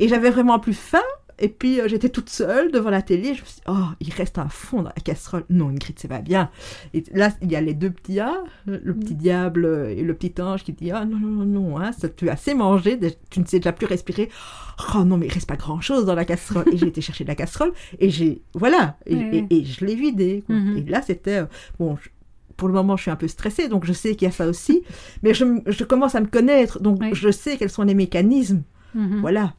[0.00, 0.98] et j'avais vraiment plus faim.
[1.38, 3.34] Et puis euh, j'étais toute seule devant la télé.
[3.34, 5.44] Je me suis dit, oh, il reste un fond dans la casserole.
[5.50, 6.50] Non, Ingrid, c'est pas bien.
[6.94, 10.40] Et là, il y a les deux petits A, le petit diable et le petit
[10.40, 12.98] ange qui dit, ah non, non, non, non, hein, ça, tu as assez mangé,
[13.30, 14.28] tu ne sais déjà plus respirer.
[14.94, 16.66] Oh non, mais il reste pas grand chose dans la casserole.
[16.72, 19.46] Et j'ai été chercher de la casserole et j'ai, voilà, et, Ouais, ouais.
[19.50, 20.44] et- et je l'ai vidée.
[20.46, 20.54] quoi.
[20.54, 20.76] Mhm.
[20.76, 21.46] Et là, c'était, euh,
[21.78, 22.08] bon, je-
[22.56, 24.46] pour le moment, je suis un peu stressée, donc je sais qu'il y a ça
[24.46, 24.82] aussi.
[25.22, 28.62] Mais je, commence à me connaître, donc je sais quels sont les mécanismes.
[28.94, 29.20] Mhm.
[29.20, 29.54] Voilà.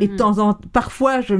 [0.00, 0.18] Et de Mhm.
[0.18, 1.34] temps en parfois, je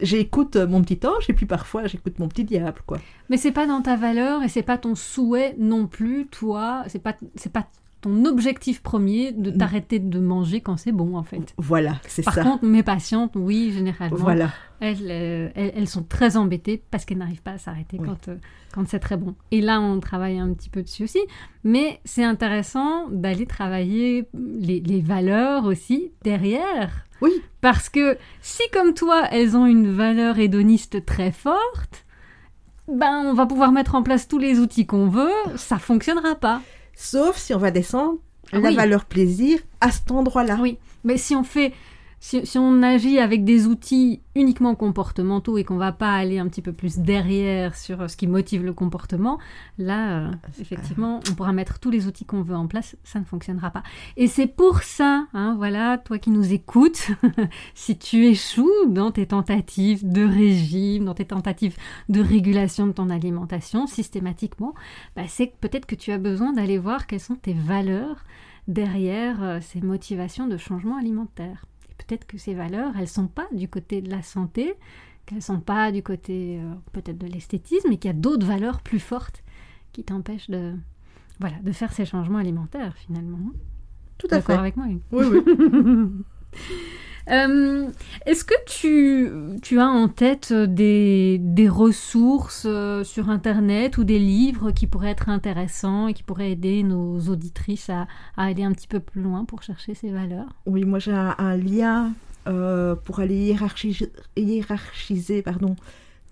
[0.00, 2.98] j'écoute mon petit ange et puis parfois, j'écoute mon petit diable, quoi.
[3.30, 6.84] Mais c'est pas dans ta valeur et c'est pas ton souhait non plus, toi.
[6.86, 7.66] C'est pas, c'est pas
[8.00, 9.56] ton objectif premier de Mm.
[9.58, 11.54] t'arrêter de manger quand c'est bon, en fait.
[11.58, 12.42] Voilà, c'est Par ça.
[12.44, 14.50] contre, mes patientes, oui, généralement, voilà.
[14.80, 18.06] elles, euh, elles, elles sont très embêtées parce qu'elles n'arrivent pas à s'arrêter Oui.
[18.06, 18.36] quand, euh,
[18.72, 19.34] quand c'est très bon.
[19.50, 21.18] Et là, on travaille un petit peu dessus aussi.
[21.64, 27.04] Mais c'est intéressant d'aller travailler les, les valeurs aussi derrière.
[27.20, 27.32] Oui.
[27.60, 32.04] Parce que si, comme toi, elles ont une valeur hédoniste très forte,
[32.86, 36.62] ben, on va pouvoir mettre en place tous les outils qu'on veut, ça fonctionnera pas.
[37.00, 38.18] Sauf si on va descendre
[38.52, 38.74] Ah la oui.
[38.74, 40.58] valeur plaisir à cet endroit-là.
[40.60, 41.72] Oui, mais si on fait,
[42.20, 46.48] si, si on agit avec des outils uniquement comportementaux et qu'on va pas aller un
[46.48, 49.38] petit peu plus derrière sur ce qui motive le comportement,
[49.78, 53.24] là, euh, effectivement, on pourra mettre tous les outils qu'on veut en place, ça ne
[53.24, 53.82] fonctionnera pas.
[54.16, 57.08] Et c'est pour ça, hein, voilà, toi qui nous écoutes,
[57.74, 61.76] si tu échoues dans tes tentatives de régime, dans tes tentatives
[62.08, 64.74] de régulation de ton alimentation systématiquement,
[65.16, 68.24] bah, c'est peut-être que tu as besoin d'aller voir quelles sont tes valeurs
[68.66, 71.64] derrière euh, ces motivations de changement alimentaire.
[71.98, 74.74] Peut-être que ces valeurs, elles sont pas du côté de la santé,
[75.26, 78.80] qu'elles sont pas du côté euh, peut-être de l'esthétisme, et qu'il y a d'autres valeurs
[78.80, 79.42] plus fortes
[79.92, 80.74] qui t'empêchent de
[81.40, 83.38] voilà de faire ces changements alimentaires finalement.
[84.16, 84.60] Tout à D'accord fait.
[84.60, 84.86] avec moi.
[85.12, 86.24] Oui, oui.
[87.30, 87.86] Euh,
[88.26, 94.18] Est-ce que tu, tu as en tête des, des ressources euh, sur Internet ou des
[94.18, 98.02] livres qui pourraient être intéressants et qui pourraient aider nos auditrices à,
[98.36, 100.48] à aller un petit peu plus loin pour chercher ces valeurs?
[100.66, 102.12] Oui, moi j'ai un, un lien
[102.46, 105.76] euh, pour aller hiérarchiser, hiérarchiser pardon,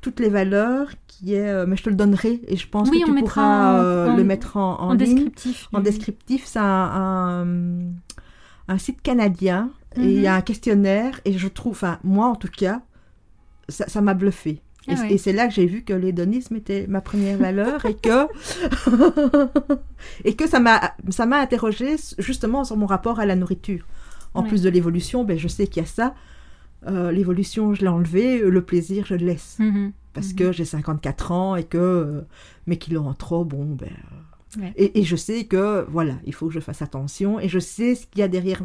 [0.01, 3.01] toutes les valeurs qui est, euh, mais je te le donnerai et je pense Oui,
[3.01, 5.15] que tu pourras en- euh, en- le mettre en, en ligne.
[5.15, 5.69] descriptif.
[5.73, 7.47] En descriptif, c'est un, un,
[8.69, 10.27] un site canadien et il y Mhm.
[10.27, 12.83] a un questionnaire et je trouve, enfin moi en tout cas,
[13.69, 14.61] ça m'a bluffé.
[14.89, 15.13] Ah et ouais.
[15.15, 18.29] et c'est là que j'ai vu que l'hédonisme était ma première valeur et que
[20.25, 23.87] et que ça m'a ça m'a interrogé justement sur mon rapport à la nourriture.
[24.35, 24.49] En Ouais.
[24.49, 26.15] plus de l'évolution, ben je sais qu'il y a ça.
[26.87, 29.93] Euh, l'évolution, je l'ai enlevé, le plaisir, je le laisse Mhm.
[30.13, 30.35] parce Mhm.
[30.37, 32.21] que j'ai 54 ans et que euh,
[32.67, 33.87] mes kilos en trop, bon, ben.
[33.89, 34.73] euh, Ouais.
[34.77, 37.95] et, et je sais que, voilà, il faut que je fasse attention et je sais
[37.95, 38.63] ce qu'il y a derrière,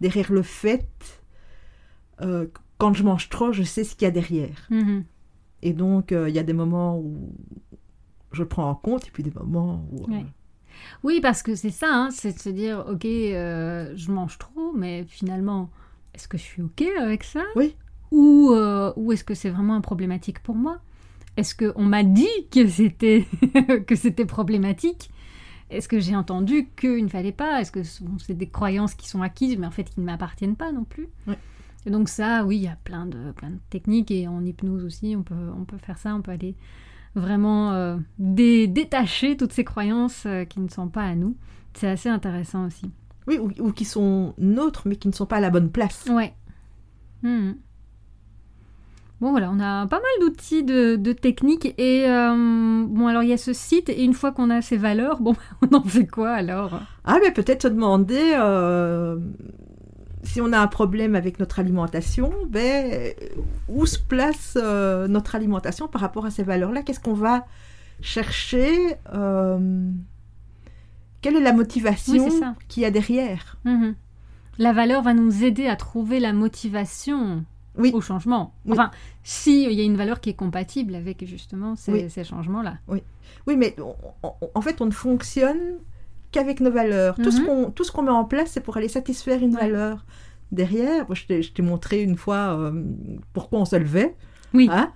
[0.00, 0.86] derrière le fait.
[2.22, 2.46] euh,
[2.78, 4.66] quand je mange trop, je sais ce qu'il y a derrière.
[4.70, 5.04] Mhm.
[5.62, 7.34] Et donc, euh, il y a des moments où
[8.32, 10.04] je prends en compte et puis des moments où.
[10.04, 10.26] euh, Ouais.
[11.02, 15.04] Oui, parce que c'est ça, hein, c'est de se dire, ok, je mange trop, mais
[15.04, 15.68] finalement,
[16.14, 17.42] est-ce que je suis ok avec ça?
[17.56, 17.76] Oui.
[18.12, 18.50] Ou,
[18.96, 20.78] ou est-ce que c'est vraiment un problématique pour moi?
[21.36, 23.26] Est-ce qu'on m'a dit que c'était
[23.86, 25.10] que c'était problématique?
[25.70, 27.60] Est-ce que j'ai entendu qu'il ne fallait pas?
[27.60, 30.72] Est-ce que c'est des croyances qui sont acquises, mais en fait qui ne m'appartiennent pas
[30.72, 31.08] non plus?
[31.26, 31.38] Ouais.
[31.86, 34.84] Et donc ça, oui, il y a plein de, plein de techniques, et en hypnose
[34.84, 36.54] aussi, on peut, on peut faire ça, on peut aller
[37.14, 41.36] vraiment euh, dé- détacher toutes ces croyances euh, qui ne sont pas à nous.
[41.74, 42.90] C'est assez intéressant aussi.
[43.26, 46.06] Oui, ou, ou qui sont nôtres, mais qui ne sont pas à la bonne place.
[46.10, 46.34] Ouais.
[47.22, 47.56] Mhm.
[49.20, 53.28] Bon voilà, on a pas mal d'outils de, de techniques et euh, bon alors il
[53.28, 56.06] y a ce site et une fois qu'on a ces valeurs, bon on en fait
[56.06, 56.80] quoi alors?
[57.04, 59.18] Ah, mais peut-être se demander euh,
[60.22, 63.12] si on a un problème avec notre alimentation, ben,
[63.68, 66.82] où se place euh, notre alimentation par rapport à ces valeurs-là?
[66.82, 67.44] Qu'est-ce qu'on va
[68.00, 68.94] chercher
[71.20, 73.58] Quelle est la motivation Oui, qu'il y a derrière?
[73.66, 73.94] Mhm.
[74.56, 77.44] La valeur va nous aider à trouver la motivation
[77.78, 77.90] Oui.
[77.94, 78.54] au changement.
[78.66, 78.72] Oui.
[78.72, 78.90] Enfin,
[79.22, 82.10] si il y a une valeur qui est compatible avec justement ces, Oui.
[82.10, 82.78] ces changements-là.
[82.88, 85.78] Oui, mais on- on- en fait, on ne fonctionne
[86.32, 87.14] qu'avec nos valeurs.
[87.16, 87.46] Tout ce Mhm.
[87.46, 89.60] qu'on tout ce qu'on met en place, c'est pour aller satisfaire une Ouais.
[89.62, 90.04] valeur.
[90.52, 92.82] Derrière, je t'ai montré une fois euh,
[93.32, 94.16] pourquoi on se levait.
[94.52, 94.68] Oui.
[94.72, 94.92] hein.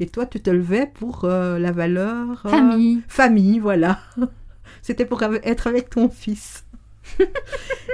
[0.00, 2.42] Et toi, tu te levais pour euh, la valeur...
[2.46, 3.02] euh, Famille.
[3.08, 3.98] Famille, voilà.
[4.82, 6.64] C'était pour être avec ton fils.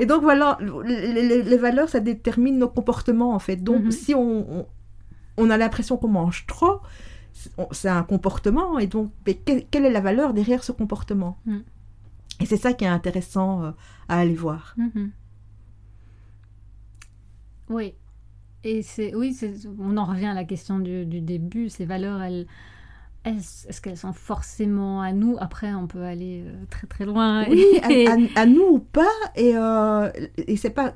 [0.01, 3.57] Et donc voilà, les, valeurs, ça détermine nos comportements en fait.
[3.57, 3.91] Donc Mhm.
[3.91, 4.67] si on, on,
[5.37, 6.81] on a l'impression qu'on mange trop,
[7.73, 8.79] c'est un comportement.
[8.79, 11.39] Et donc, mais que- quelle est la valeur derrière ce comportement?
[11.47, 11.63] Mhm.
[12.41, 13.71] Et c'est ça qui est intéressant euh,
[14.09, 14.75] à aller voir.
[14.77, 15.11] Mhm.
[17.71, 17.95] Oui.
[18.65, 19.37] Et c'est oui,
[19.79, 21.69] on en revient à la question du, du début.
[21.69, 22.47] Ces valeurs, elles,
[23.37, 25.37] est-ce qu'elles sont forcément à nous?
[25.41, 27.45] Après, on peut aller euh, très très loin.
[27.49, 29.07] Oui, Et- à, à- à nous ou pas.
[29.37, 30.11] Et, euh,
[30.47, 30.95] et c'est pas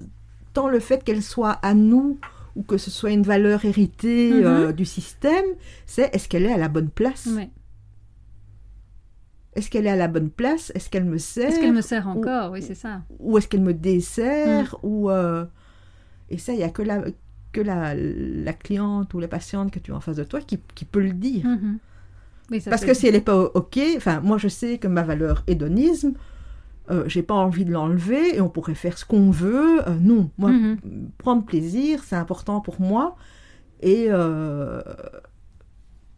[0.52, 2.18] tant le fait qu'elle soit à nous
[2.56, 5.44] ou que ce soit une valeur héritée euh, du système,
[5.86, 7.26] c'est est-ce qu'elle est à la bonne place?
[7.34, 7.48] Ouais.
[9.54, 10.72] Est-ce qu'elle est à la bonne place?
[10.74, 11.48] Est-ce qu'elle me sert?
[11.48, 12.52] Est-ce qu'elle me sert encore?
[12.52, 13.02] Oui, c'est ça.
[13.18, 14.86] Ou est-ce qu'elle me dessert Mm.
[14.86, 15.44] ou euh,
[16.30, 17.02] Et ça, il n'y a que, la,
[17.52, 20.58] que la, la cliente ou la patiente que tu as en face de toi qui,
[20.74, 21.44] qui peut le dire.
[21.46, 21.78] Mhm.
[22.50, 25.02] Oui, ça, Parce que si elle n'est pas OK, enfin, moi je sais que ma
[25.02, 26.12] valeur hédonisme,
[26.90, 29.86] euh, j'ai pas envie de l'enlever et on pourrait faire ce qu'on veut.
[29.88, 30.78] Euh, non, moi, Mhm.
[31.18, 33.16] prendre plaisir, c'est important pour moi.
[33.80, 34.82] Et, euh,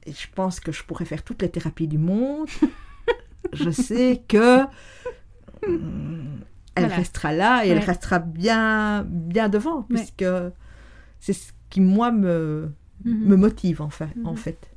[0.07, 2.47] et je pense que je pourrais faire toutes les thérapies du monde.
[3.53, 4.63] je sais que
[5.67, 6.41] hum,
[6.75, 6.97] elle Voilà.
[6.97, 9.85] restera là et elle restera bien, bien devant, Ouais.
[9.91, 10.25] puisque
[11.21, 12.71] c'est ce qui, moi, me,
[13.05, 13.25] Mhm.
[13.29, 14.09] me motive, en fait.
[14.25, 14.37] En Mhm.
[14.37, 14.71] fait.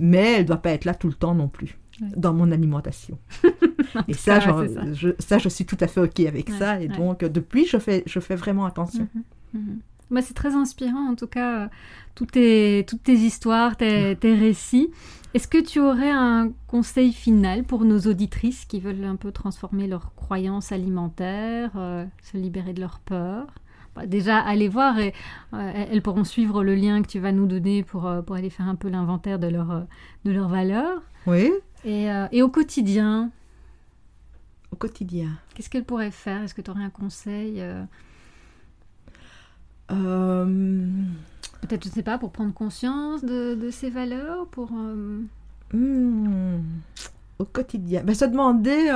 [0.00, 2.08] Mais elle ne doit pas être là tout le temps non plus, Ouais.
[2.16, 3.18] dans mon alimentation.
[3.94, 4.92] En Et ça, cas, ça.
[4.92, 6.80] Je, ça, je suis tout à fait OK avec Ouais, ça.
[6.80, 9.08] Et donc, depuis, je fais, je fais vraiment attention.
[9.14, 9.22] Mhm,
[9.60, 9.78] mhm.
[10.10, 11.68] Bah, c'est très inspirant, en tout cas, euh,
[12.14, 14.90] toutes tes, toutes tes histoires, tes, tes récits.
[15.34, 19.86] Est-ce que tu aurais un conseil final pour nos auditrices qui veulent un peu transformer
[19.86, 23.46] leurs croyances alimentaires, euh, se libérer de leur peur?
[23.96, 25.12] Bah, Déjà, allez voir et
[25.52, 28.50] euh, elles pourront suivre le lien que tu vas nous donner pour, euh, pour aller
[28.50, 29.80] faire un peu l'inventaire de, leur, euh,
[30.24, 31.02] de leurs valeurs.
[31.26, 31.50] Oui,
[31.84, 33.30] Et, et au quotidien,
[34.72, 35.28] au quotidien.
[35.54, 36.42] qu'est-ce qu'elles pourraient faire?
[36.42, 37.62] Est-ce que tu aurais un conseil
[41.60, 44.70] Peut-être, je sais pas, pour prendre conscience de, de ces valeurs, pour...
[45.72, 46.60] hmm,
[47.38, 48.02] au quotidien.
[48.04, 48.90] Ben, se demander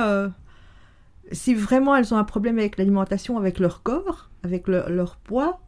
[1.31, 5.61] si vraiment elles ont un problème avec l'alimentation, avec leur corps, avec le- leur poids,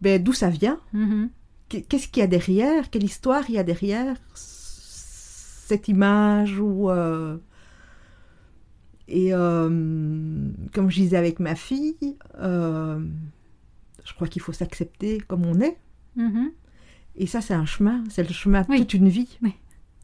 [0.00, 0.80] ben, d'où ça vient?
[0.92, 1.30] Mhm.
[1.68, 2.90] Qu'est- Qu'est-ce qu'il y a derrière?
[2.90, 7.36] Quelle histoire il y a derrière cette image ou euh,
[9.08, 9.68] Et euh,
[10.74, 12.98] comme je disais avec ma fille, euh,
[14.04, 15.76] je crois qu'il faut s'accepter comme on est.
[16.16, 16.50] Mhm.
[17.16, 18.02] Et ça, c'est un chemin.
[18.10, 18.80] C'est le chemin de Oui.
[18.80, 19.38] toute une vie.
[19.42, 19.54] Oui.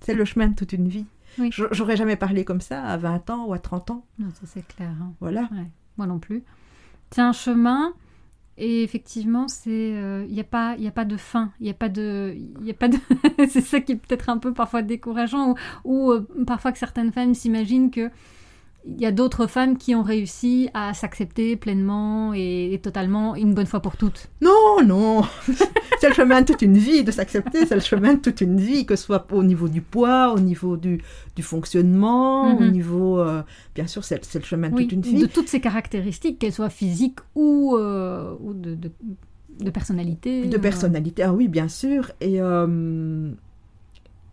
[0.01, 1.07] C'est le chemin de toute une vie.
[1.39, 1.51] Oui.
[1.53, 4.05] J'aurais jamais parlé comme ça à 20 ans ou à 30 ans.
[4.19, 4.91] Non, ça c'est clair.
[5.01, 5.13] hein.
[5.21, 5.43] Voilà.
[5.53, 5.67] Ouais,
[5.97, 6.43] moi non plus.
[7.11, 7.93] C'est un chemin
[8.59, 9.91] et effectivement, c'est
[10.29, 12.71] il n'y a pas il y a pas de fin, il a pas de y
[12.71, 12.99] a pas de
[13.49, 15.55] c'est ça qui est peut-être un peu parfois décourageant ou,
[15.85, 18.11] ou, euh, parfois que certaines femmes s'imaginent que
[18.85, 23.55] il y a d'autres femmes qui ont réussi à s'accepter pleinement et, et totalement une
[23.55, 24.29] bonne fois pour toutes.
[24.41, 25.23] Non, non.
[26.01, 27.65] c'est le chemin de toute une vie de s'accepter.
[27.65, 30.41] C'est le chemin de toute une vie, que ce soit au niveau du poids, au
[30.41, 31.01] niveau du,
[31.37, 32.71] du fonctionnement, au Mhm.
[32.73, 33.21] niveau.
[33.21, 33.43] euh,
[33.77, 35.29] bien sûr, c'est le chemin de Oui, toute une de vie.
[35.29, 38.91] toutes ces caractéristiques, qu'elles soient physiques ou, euh, ou de, de,
[39.61, 40.47] de personnalité.
[40.47, 42.11] De euh, personnalité, ah oui, bien sûr.
[42.21, 42.41] Et,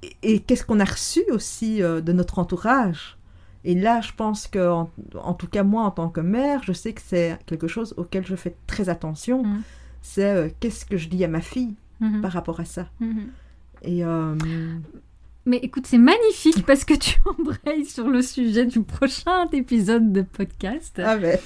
[0.02, 3.18] et, et qu'est-ce qu'on a reçu aussi de notre entourage?
[3.66, 6.72] Et là, je pense que, en, en tout cas, moi, en tant que mère, je
[6.72, 9.43] sais que c'est quelque chose auquel je fais très attention.
[9.43, 9.62] Mhm.
[10.01, 12.88] C'est euh, qu'est-ce que je dis à ma fille mhm, par rapport à ça.
[12.99, 13.30] mhm.
[13.82, 14.36] Et euh,
[15.45, 20.22] Mais écoute, c'est magnifique parce que tu embrayes sur le sujet du prochain épisode de
[20.22, 21.38] podcast ah ben,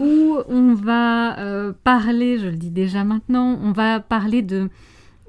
[0.00, 4.70] où on va euh, parler, je le dis déjà maintenant, on va parler de,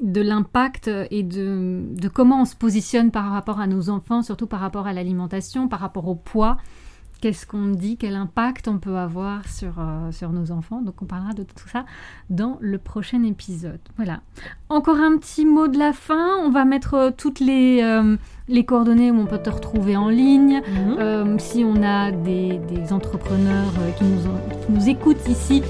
[0.02, 4.48] de l'impact et de, de comment on se positionne par rapport à nos enfants, surtout
[4.48, 6.58] par rapport à l'alimentation, par rapport au poids.
[7.22, 10.82] Qu'est-ce qu'on dit, quel impact on peut avoir sur, euh, sur nos enfants?
[10.82, 11.84] Donc on parlera de tout ça
[12.30, 13.82] dans le prochain épisode.
[13.98, 14.22] Voilà.
[14.70, 16.38] Encore un petit mot de la fin.
[16.46, 18.16] On va mettre euh, toutes les, euh,
[18.48, 20.62] les coordonnées où on peut te retrouver en ligne.
[20.66, 20.96] mhm.
[20.98, 25.62] Euh, si on a des, des entrepreneurs qui, nous ont- qui nous écoutent ici,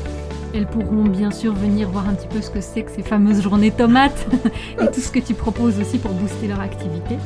[0.54, 3.42] elles pourront bien sûr venir voir un petit peu ce que c'est que ces fameuses
[3.42, 4.28] journées tomates
[4.82, 7.18] et tout ce que tu proposes aussi pour booster leur activité.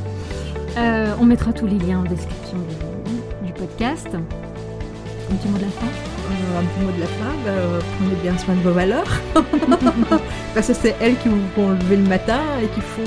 [0.76, 4.08] Euh, on mettra tous les liens en description du, podcast.
[4.12, 5.86] Un petit mot de la fin?
[5.86, 9.20] Euh, un petit mot de la fin, bah, euh, prenez bien soin de vos valeurs.
[10.54, 13.02] Parce que c'est elles qui vous font lever le matin et qui font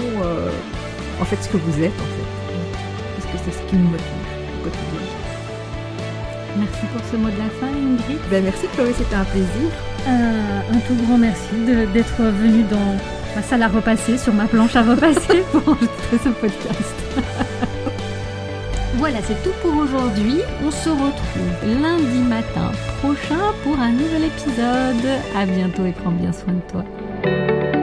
[1.21, 3.17] en fait ce que vous êtes en fait.
[3.17, 4.16] Parce que c'est ce qui nous motive.
[6.59, 8.19] Merci pour ce mot de la fin, Ingrid.
[8.29, 9.69] Ben, merci Chloé, c'était un plaisir.
[10.07, 11.53] Un, un tout grand merci
[11.93, 12.95] d'être venu dans
[13.35, 16.95] ma salle à repasser, sur ma planche à repasser pour enregistrer ce podcast.
[18.95, 20.39] voilà, c'est tout pour aujourd'hui.
[20.65, 25.19] On se retrouve lundi matin prochain pour un nouvel épisode.
[25.35, 27.76] À bientôt et prends bien soin de toi.